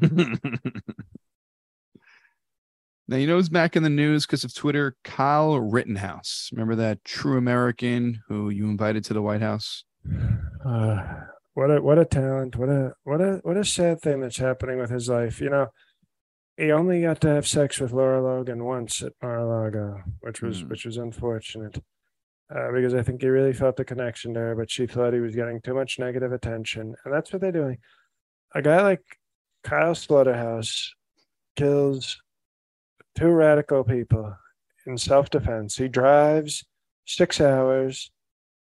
[3.08, 4.94] now you know who's back in the news because of Twitter.
[5.02, 6.50] Kyle Rittenhouse.
[6.52, 9.84] Remember that true American who you invited to the White House?
[10.62, 11.02] Uh,
[11.54, 12.54] what a, what a talent.
[12.54, 15.40] What a, what a, what a sad thing that's happening with his life.
[15.40, 15.68] You know,
[16.60, 20.68] he only got to have sex with Lara Logan once at Mar-a-Lago, which was, Hmm.
[20.68, 21.82] which was unfortunate.
[22.54, 25.34] Uh, because I think he really felt the connection there, but she thought he was
[25.34, 26.96] getting too much negative attention.
[27.04, 27.78] And that's what they're doing.
[28.54, 29.02] A guy like
[29.62, 30.92] Kyle Slaughterhouse
[31.56, 32.20] kills
[33.14, 34.36] two radical people
[34.86, 35.76] in self defense.
[35.76, 36.64] He drives
[37.06, 38.10] six hours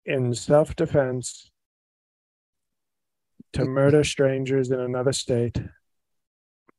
[0.07, 1.51] in self defense
[3.53, 5.61] to murder strangers in another state.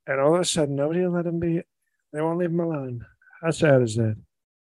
[0.07, 1.61] And all of a sudden, nobody will let him be,
[2.11, 3.05] they won't leave him alone.
[3.41, 4.15] How sad is that?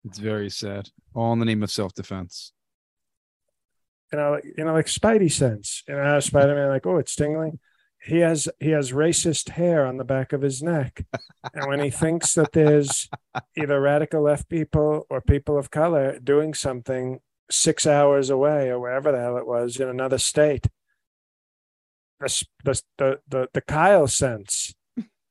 [0.04, 0.88] It's very sad.
[1.14, 2.52] All in the name of self defense.
[4.12, 5.82] you know, like, you know, like Spidey sense.
[5.88, 7.58] You know, how Spider-Man, like, oh, it's tingling.
[8.00, 11.04] He has he has racist hair on the back of his neck,
[11.52, 13.08] and when he thinks that there's
[13.56, 17.18] either radical left people or people of color doing something
[17.50, 20.68] six hours away or wherever the hell it was in another state,
[22.20, 24.74] the the the the, the Kyle sense,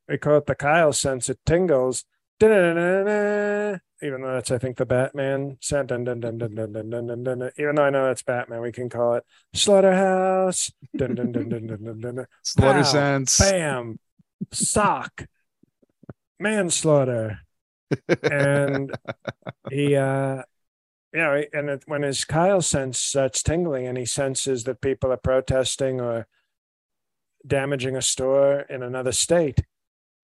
[0.08, 1.30] we call it the Kyle sense.
[1.30, 2.06] It tingles.
[2.40, 5.88] Even though that's, I think, the Batman sound.
[5.88, 7.52] Dun, dun, dun, dun, dun, dun, dun, dun, dun, dun.
[7.58, 10.72] Even though I know that's Batman, we can call it Slaughterhouse.
[10.96, 12.26] Dun, dun, dun, dun, dun, dun, dun, dun.
[12.44, 13.40] Slaughter Pow, sense.
[13.40, 14.00] Bam.
[14.52, 15.26] Sock.
[16.40, 17.40] Manslaughter.
[18.22, 18.96] And
[19.72, 20.44] he, uh,
[21.14, 25.12] you know, and it, when his Kyle sense starts tingling and he senses that people
[25.12, 26.28] are protesting or
[27.48, 29.62] damaging a store in another state,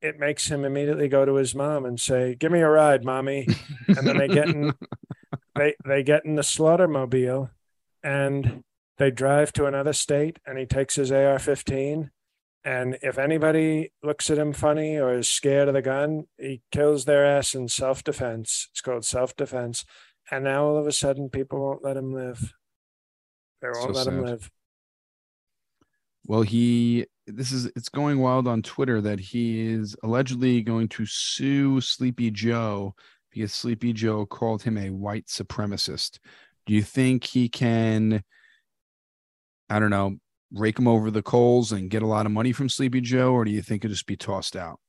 [0.03, 3.47] it makes him immediately go to his mom and say, "Give me a ride, mommy."
[3.87, 4.73] And then they get in,
[5.55, 7.49] they they get in the slaughtermobile,
[8.03, 8.63] and
[8.97, 12.09] they drive to another state, and he takes his AR-15.
[12.65, 17.05] And if anybody looks at him funny or is scared of the gun, he kills
[17.05, 18.69] their ass in self-defense.
[18.71, 19.83] It's called self-defense.
[20.31, 22.53] And now all of a sudden, people won't let him live.
[23.61, 24.51] They won't So let him live.
[26.25, 31.05] Well, he this is it's going wild on Twitter that he is allegedly going to
[31.05, 32.95] sue Sleepy Joe
[33.31, 36.19] because Sleepy Joe called him a white supremacist.
[36.65, 38.23] Do you think he can
[39.69, 40.17] I don't know,
[40.53, 43.43] rake him over the coals and get a lot of money from Sleepy Joe or
[43.43, 44.79] do you think it'll just be tossed out?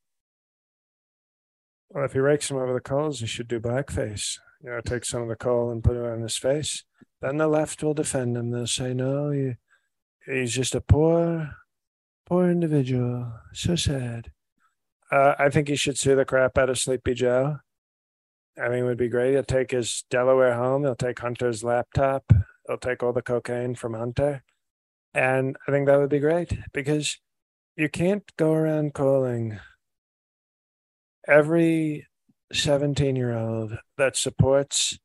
[1.90, 4.38] Well, if he rakes him over the coals, he should do blackface.
[4.62, 6.84] You know, take some of the coal and put it on his face.
[7.20, 8.50] Then the left will defend him.
[8.50, 9.54] They'll say, no, he,
[10.26, 11.50] he's just a poor,
[12.26, 13.32] poor individual.
[13.52, 14.30] So sad.
[15.10, 17.58] Uh, I think he should sue the crap out of Sleepy Joe.
[18.60, 19.32] I mean, it would be great.
[19.32, 20.82] He'll take his Delaware home.
[20.82, 22.24] He'll take Hunter's laptop.
[22.66, 24.42] He'll take all the cocaine from Hunter.
[25.12, 27.18] And I think that would be great because
[27.76, 29.58] you can't go around calling
[31.26, 32.06] every
[32.52, 34.98] 17 year old that supports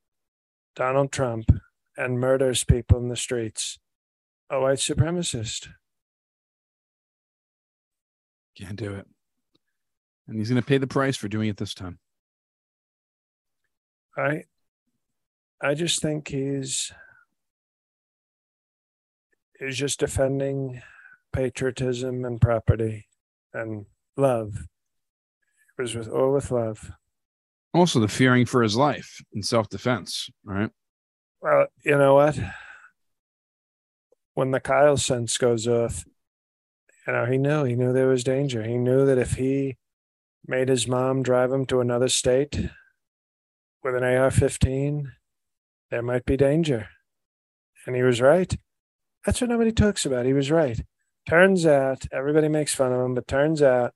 [0.75, 1.49] Donald Trump
[1.97, 3.79] and murders people in the streets
[4.49, 5.67] a white supremacist.
[8.57, 9.05] Can't do it.
[10.27, 11.99] And he's going to pay the price for doing it this time.
[14.17, 14.43] I
[15.61, 16.91] I just think he's
[19.59, 20.81] he's just defending
[21.33, 23.07] patriotism and property
[23.53, 23.85] and
[24.17, 24.67] love.
[25.77, 26.91] It was with all with love.
[27.73, 30.71] Also, the fearing for his life in self defense, right?
[31.41, 32.37] Well, you know what?
[34.39, 36.05] When the Kyle sense goes off,
[37.05, 38.63] you know, he knew he knew there was danger.
[38.63, 39.75] He knew that if he
[40.47, 42.69] made his mom drive him to another state
[43.83, 45.07] with an AR-15,
[45.91, 46.87] there might be danger.
[47.85, 48.57] And he was right.
[49.25, 50.25] That's what nobody talks about.
[50.25, 50.85] He was right.
[51.27, 53.93] Turns out, everybody makes fun of him, but turns out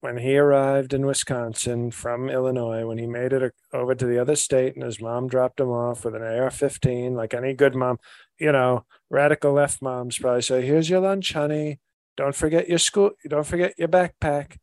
[0.00, 4.36] when he arrived in Wisconsin from Illinois, when he made it over to the other
[4.36, 7.98] state and his mom dropped him off with an AR 15, like any good mom,
[8.38, 11.80] you know, radical left moms probably say, Here's your lunch, honey.
[12.16, 14.58] Don't forget your school, don't forget your backpack.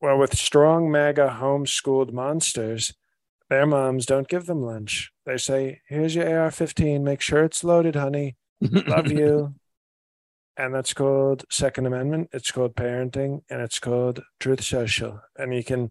[0.00, 2.94] Well, with strong MAGA homeschooled monsters,
[3.50, 5.10] their moms don't give them lunch.
[5.26, 7.04] They say, Here's your AR 15.
[7.04, 8.36] Make sure it's loaded, honey.
[8.60, 9.54] Love you.
[10.60, 12.28] And that's called Second Amendment.
[12.34, 15.20] It's called parenting and it's called Truth Social.
[15.36, 15.90] And you can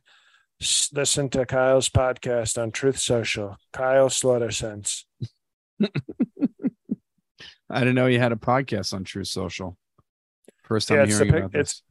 [0.61, 5.07] s- listen to Kyle's podcast on Truth Social, Kyle Slaughter Sense.
[7.69, 9.75] I didn't know you had a podcast on Truth Social.
[10.63, 11.81] First time Yeah, it's hearing pic- about this.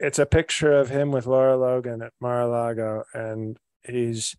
[0.00, 4.36] It's a picture of him with Lara Logan at Mar-a-Lago, and he's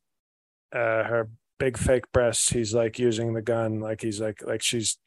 [0.73, 1.29] uh, her
[1.59, 2.49] big fake breasts.
[2.49, 4.97] He's like using the gun, like he's like like she's.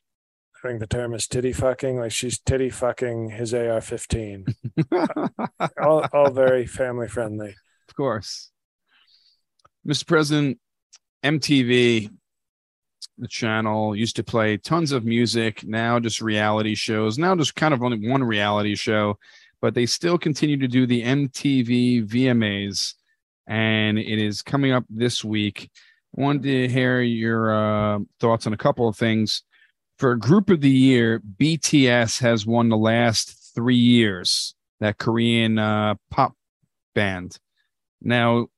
[0.65, 1.99] I think the term is titty fucking.
[1.99, 4.55] Like she's titty fucking his AR-15.
[5.83, 7.55] all all very family friendly.
[7.89, 8.51] Of course.
[9.87, 10.07] Mr.
[10.07, 10.59] President,
[11.25, 12.09] MTV,
[13.19, 17.75] the channel used to play tons of music, now just reality shows, now just kind
[17.75, 19.19] of only one reality show,
[19.61, 22.95] but they still continue to do the MTV VMAs,
[23.49, 25.71] and it is coming up this week.
[26.17, 29.43] I wanted to hear your uh, thoughts on a couple of things.
[30.03, 35.95] For Group of the Year, BTS has won the last three years, that Korean uh,
[36.11, 36.35] pop
[36.93, 37.39] band.
[38.01, 38.49] Now,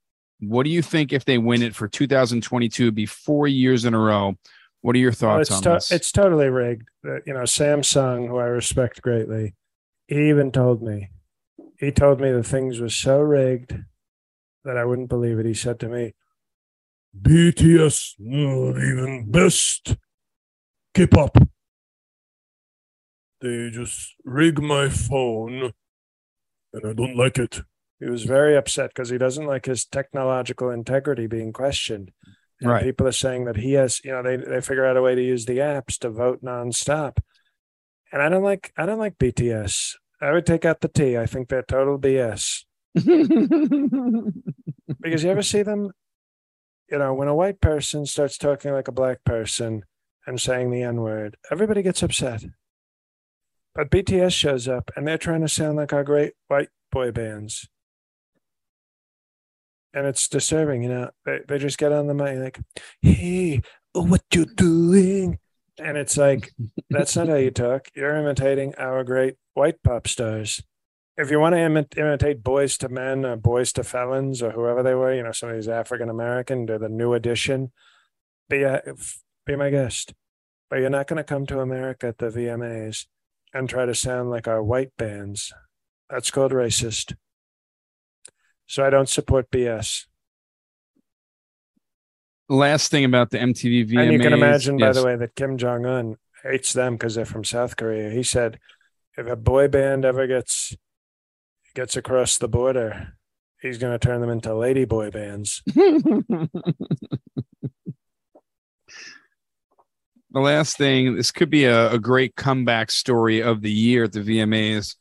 [0.41, 2.85] what do you think if they win it for 2022?
[2.85, 4.37] It'd be four years in a row.
[4.81, 5.93] What are your Well, thoughts it's on to- this?
[5.93, 6.89] it's totally rigged.
[7.07, 9.55] Uh, You know, Samsung, who I respect greatly,
[10.09, 11.11] he even told me.
[11.79, 13.77] He told me the things were so rigged
[14.65, 15.45] that I wouldn't believe it.
[15.45, 16.15] He said to me,
[17.21, 19.97] BTS not even best
[20.95, 21.37] K-pop.
[23.41, 25.73] They just rig my phone,
[26.73, 27.61] and I don't like it.
[28.01, 32.13] he was very upset because he doesn't like his technological integrity being questioned.
[32.61, 32.83] And Right.
[32.85, 35.23] people are saying that he has, you know, they, they figure out a way to
[35.23, 37.19] use the apps to vote nonstop.
[38.13, 39.97] And I don't like I don't like BTS.
[40.21, 41.19] I would take out the T.
[41.19, 42.65] I think they're total BS.
[45.01, 45.91] Because you ever see them,
[46.91, 49.83] you know, when a white person starts talking like a black person
[50.27, 52.45] and saying the N word, everybody gets upset.
[53.75, 57.69] But BTS shows up and they're trying to sound like our great white boy bands.
[59.93, 61.11] And it's disturbing, you know.
[61.25, 62.61] They, they just get on the mic like,
[63.03, 63.63] hey,
[63.95, 65.39] oh, what you doing?
[65.79, 66.51] And it's like,
[66.91, 67.89] that's not how you talk.
[67.95, 70.63] You're imitating our great white pop stars
[71.17, 74.83] if you want to imi- imitate Boyz II Men or boys to felons or whoever
[74.83, 77.73] they were, you know, some of these African American, they're the new edition.
[78.49, 78.83] Be a,
[79.45, 80.15] be my guest,
[80.71, 83.07] but you're not going to come to America at the VMAs
[83.53, 85.53] and try to sound like our white bands.
[86.11, 87.15] That's called racist.
[88.67, 90.07] So I don't support BS.
[92.49, 94.03] Last thing about the MTV VMAs.
[94.03, 94.97] and you can imagine, by yes.
[94.97, 98.11] the way, that Kim Jong Un hates them because they're from South Korea.
[98.11, 98.59] He said,
[99.17, 100.77] if a boy band ever gets
[101.75, 103.15] gets across the border,
[103.61, 105.63] he's going to turn them into lady boy bands.
[110.35, 114.13] the last thing, this could be a, a great comeback story of the year at
[114.13, 114.97] the VMAs.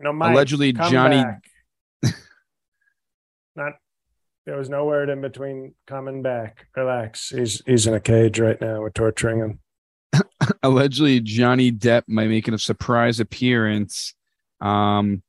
[0.00, 1.24] No, Mike, Allegedly, Johnny-
[3.56, 3.74] Not.
[4.46, 6.66] There was no word in between coming back.
[6.76, 7.28] Relax.
[7.28, 8.80] He's he's in a cage right now.
[8.80, 9.60] We're torturing him.
[10.62, 14.14] Allegedly, Johnny Depp might make a surprise appearance.
[14.60, 15.22] Um,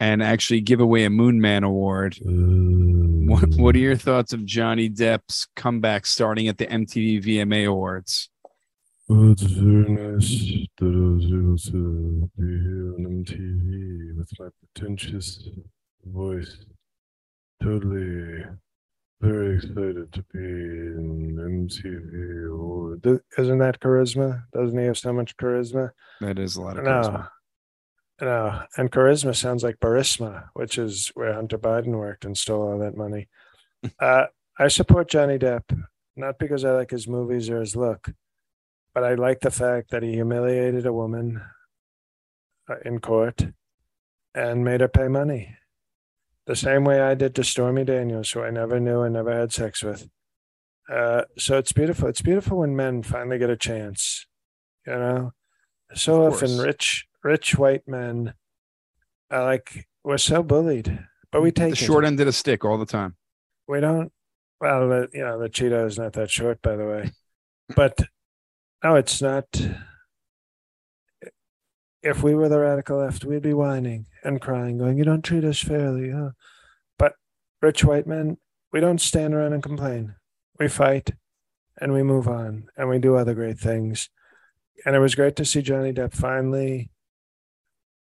[0.00, 2.18] and actually give away a Moon Man award.
[2.22, 8.30] What, what are your thoughts of Johnny Depp's comeback starting at the MTV VMA Awards?
[9.10, 15.48] It's very nice that I was able to be here on MTV with my pretentious
[16.04, 16.58] voice.
[17.62, 18.44] Totally
[19.20, 21.36] very excited to be in
[21.68, 23.04] MTV Award.
[23.36, 24.44] Isn't that charisma?
[24.52, 25.90] Doesn't he have so much charisma?
[26.20, 27.12] That is a lot of charisma.
[27.12, 27.26] No.
[28.20, 32.78] No, and charisma sounds like Burisma, which is where Hunter Biden worked and stole all
[32.78, 33.28] that money.
[34.00, 34.26] uh,
[34.58, 35.84] I support Johnny Depp,
[36.16, 38.12] not because I like his movies or his look,
[38.92, 41.40] but I like the fact that he humiliated a woman
[42.68, 43.46] uh, in court
[44.34, 45.56] and made her pay money.
[46.46, 49.52] The same way I did to Stormy Daniels, who I never knew and never had
[49.52, 50.08] sex with.
[50.90, 52.08] Uh, so it's beautiful.
[52.08, 54.26] It's beautiful when men finally get a chance.
[54.86, 55.32] You know,
[55.94, 58.34] so Of often rich, rich white men
[59.30, 60.98] are like we're so bullied,
[61.32, 61.86] but we take The it.
[61.86, 63.16] short end of the stick all the time.
[63.66, 64.12] We don't.
[64.60, 67.12] Well, the, you know, the Cheeto is not that short, by the way.
[67.76, 68.00] But
[68.82, 69.46] no, it's not.
[72.02, 75.44] If we were the radical left, we'd be whining and crying, going, "You don't treat
[75.44, 76.30] us fairly." Huh?
[76.98, 77.14] But
[77.60, 78.38] rich white men,
[78.72, 80.14] we don't stand around and complain.
[80.58, 81.10] We fight,
[81.80, 84.08] and we move on, and we do other great things.
[84.86, 86.90] And it was great to see Johnny Depp finally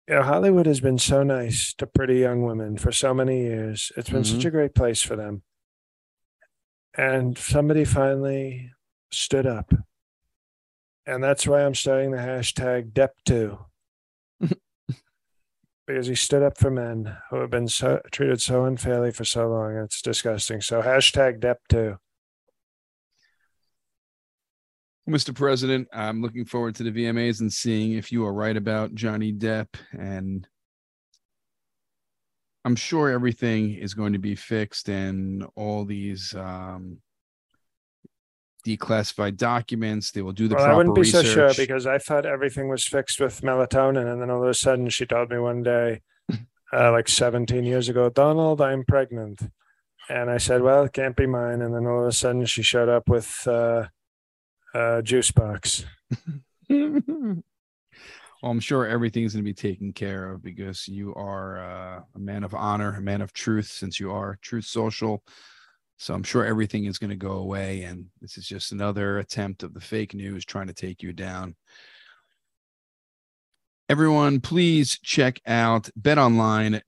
[0.10, 3.91] you know, Hollywood has been so nice to pretty young women for so many years.
[3.95, 4.45] It's been such Mhm.
[4.45, 5.43] a great place for them.
[6.97, 8.74] And somebody finally
[9.12, 9.72] stood up.
[11.05, 13.66] And that's why I'm starting the hashtag DEP2.
[15.86, 19.47] because he stood up for men who have been so treated so unfairly for so
[19.47, 19.76] long.
[19.78, 20.60] It's disgusting.
[20.62, 21.99] So hashtag DEP2.
[25.10, 25.34] Mr.
[25.34, 29.34] President, I'm looking forward to the VMAs and seeing if you are right about Johnny
[29.34, 29.68] Depp.
[29.97, 30.47] And
[32.64, 36.99] I'm sure everything is going to be fixed and all these um,
[38.68, 41.26] declassified documents, they will do the Well, I proper wouldn't be research.
[41.28, 44.53] so sure because I thought everything was fixed with melatonin, and then all of a
[44.53, 46.01] sudden she told me one day,
[46.74, 49.41] uh, like 17 years ago, Donald, I'm pregnant,
[50.10, 52.62] and I said, well, it can't be mine, and then all of a sudden she
[52.62, 53.88] showed up with uh,
[54.74, 55.86] a juice box.
[56.70, 57.41] well,
[58.43, 62.43] I'm sure everything's going to be taken care of because you are uh, a man
[62.43, 65.24] of honor, a man of truth, since you are Truth Social.
[65.97, 67.84] So I'm sure everything is going to go away.
[67.84, 71.55] And this is just another attempt of the fake news trying to take you down.
[73.89, 76.83] Everyone, please check out betonline.ag.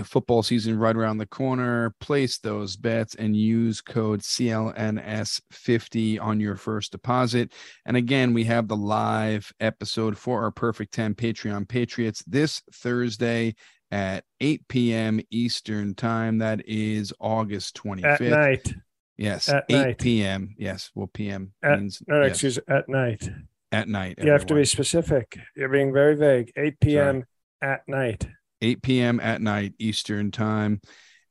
[0.00, 1.94] Football season right around the corner.
[1.98, 7.54] Place those bets and use code CLNS50 on your first deposit.
[7.86, 13.54] And again, we have the live episode for our Perfect 10 Patreon Patriots this Thursday
[13.90, 15.20] at 8 p.m.
[15.30, 16.36] Eastern Time.
[16.36, 18.20] That is August 25th.
[18.20, 18.74] At night.
[19.16, 19.98] Yes, At 8 night.
[19.98, 20.54] p.m.
[20.58, 21.52] Yes, well, p.m.
[21.62, 23.26] At- means No, yes, excuse at night.
[23.72, 24.18] At night.
[24.22, 25.38] You have to be specific.
[25.56, 26.52] You're being very vague.
[26.56, 27.24] 8 p.m.
[27.62, 28.26] at night.
[28.62, 29.20] 8 p.m.
[29.20, 30.80] at night Eastern Time.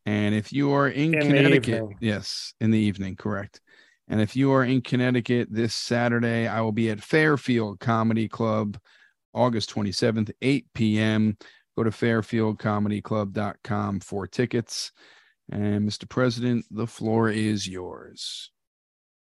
[0.05, 3.61] And if you are in, In Connecticut, yes, in the evening, correct.
[4.07, 8.79] And if you are in Connecticut this Saturday, I will be at Fairfield Comedy Club,
[9.33, 11.37] August 27th, 8 p.m.
[11.77, 14.91] Go to fairfieldcomedyclub.com for tickets.
[15.51, 16.09] And Mr.
[16.09, 18.49] President, the floor is yours.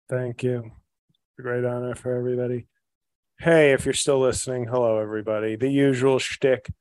[0.09, 0.59] Thank you.
[0.59, 2.67] It's a great honor for everybody.
[3.41, 5.55] Hey, if you're still listening, hello, everybody.
[5.55, 6.71] The usual shtick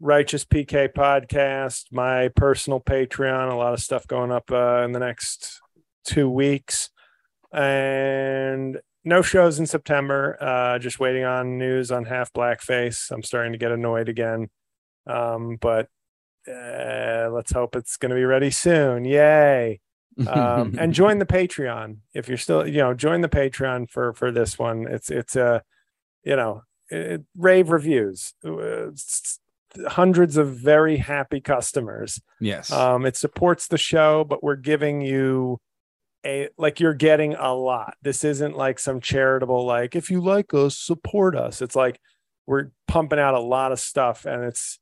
[0.00, 4.98] Righteous PK podcast, my personal Patreon, a lot of stuff going up uh, in the
[4.98, 5.60] next
[6.04, 6.90] two weeks.
[7.52, 10.36] And no shows in September.
[10.40, 13.12] Uh, just waiting on news on Half Blackface.
[13.12, 14.50] I'm starting to get annoyed again.
[15.06, 15.86] Um, but
[16.48, 19.04] uh, let's hope it's going to be ready soon.
[19.04, 19.78] Yay
[20.26, 24.32] um, and join the patreon if you're still you know join the patreon for for
[24.32, 25.62] this one it's it's a
[26.24, 28.90] you know it, rave reviews Uh,
[29.86, 32.20] hundreds of very happy customers.
[32.40, 32.72] Yes.
[32.72, 35.60] um it supports the show but we're giving you
[36.26, 37.94] a like you're getting a lot.
[38.02, 41.62] This isn't like some charitable like if you like us support us.
[41.62, 42.00] It's like
[42.46, 44.78] we're pumping out a lot of stuff and it's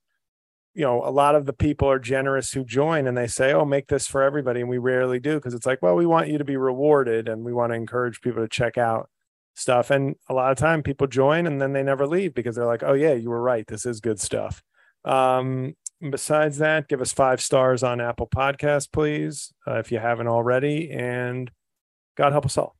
[0.75, 3.65] you know a lot of the people are generous who join and they say oh
[3.65, 6.39] make this for everybody and we rarely do because it's like well we want you
[6.39, 9.11] to be rewarded and we want to encourage people to check out
[9.59, 12.67] stuff and a lot of time people join and then they never leave because they're
[12.67, 14.63] like oh yeah you were right this is good stuff.
[15.05, 20.29] Um besides that give us five stars on apple podcast please uh, if you haven't
[20.29, 21.51] already and
[22.17, 22.78] god help us all